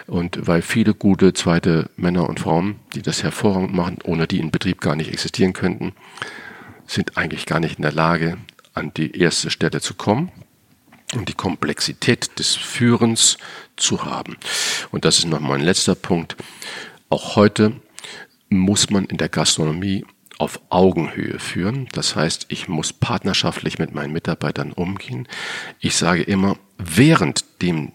[0.06, 4.50] Und weil viele gute zweite Männer und Frauen, die das hervorragend machen, ohne die in
[4.50, 5.92] Betrieb gar nicht existieren könnten,
[6.86, 8.38] sind eigentlich gar nicht in der Lage,
[8.74, 10.32] an die erste Stelle zu kommen
[11.14, 13.38] und die Komplexität des Führens
[13.76, 14.36] zu haben.
[14.90, 16.36] Und das ist noch mein letzter Punkt.
[17.08, 17.72] Auch heute
[18.48, 20.04] muss man in der Gastronomie
[20.38, 21.88] auf Augenhöhe führen.
[21.92, 25.28] Das heißt, ich muss partnerschaftlich mit meinen Mitarbeitern umgehen.
[25.78, 27.92] Ich sage immer, währenddem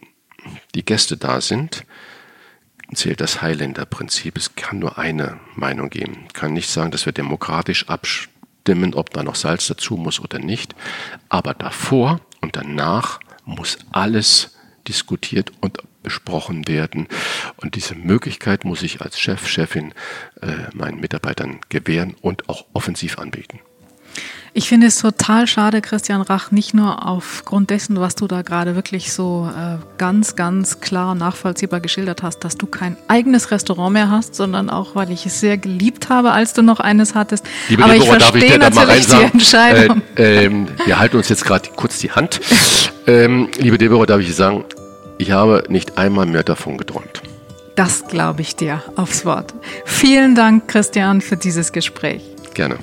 [0.76, 1.84] die Gäste da sind,
[2.94, 4.38] zählt das Highlander-Prinzip.
[4.38, 6.26] Es kann nur eine Meinung geben.
[6.28, 10.40] Ich kann nicht sagen, dass wir demokratisch abstimmen, ob da noch Salz dazu muss oder
[10.40, 10.74] nicht.
[11.28, 14.58] Aber davor und danach muss alles
[14.88, 17.08] diskutiert und besprochen werden.
[17.58, 19.94] Und diese Möglichkeit muss ich als Chef, Chefin
[20.42, 23.60] äh, meinen Mitarbeitern gewähren und auch offensiv anbieten.
[24.58, 28.76] Ich finde es total schade, Christian Rach, nicht nur aufgrund dessen, was du da gerade
[28.76, 34.10] wirklich so äh, ganz, ganz klar nachvollziehbar geschildert hast, dass du kein eigenes Restaurant mehr
[34.10, 37.46] hast, sondern auch, weil ich es sehr geliebt habe, als du noch eines hattest.
[37.70, 40.02] Liebe Aber Deborah, ich verstehe ich natürlich die Entscheidung.
[40.18, 40.52] Äh, äh,
[40.86, 42.42] wir halten uns jetzt gerade kurz die Hand.
[43.06, 44.66] Ähm, liebe Deborah, darf ich sagen,
[45.20, 47.22] ich habe nicht einmal mehr davon geträumt.
[47.76, 49.54] Das glaube ich dir aufs Wort.
[49.86, 52.24] Vielen Dank, Christian, für dieses Gespräch.
[52.56, 52.80] Gerne.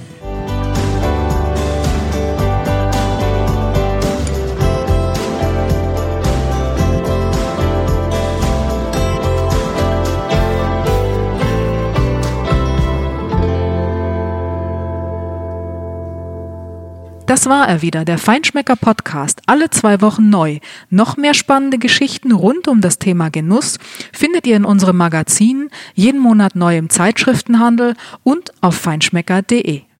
[17.34, 20.60] Das war er wieder, der Feinschmecker Podcast, alle zwei Wochen neu.
[20.88, 23.80] Noch mehr spannende Geschichten rund um das Thema Genuss
[24.12, 29.82] findet ihr in unserem Magazin, jeden Monat neu im Zeitschriftenhandel und auf feinschmecker.de.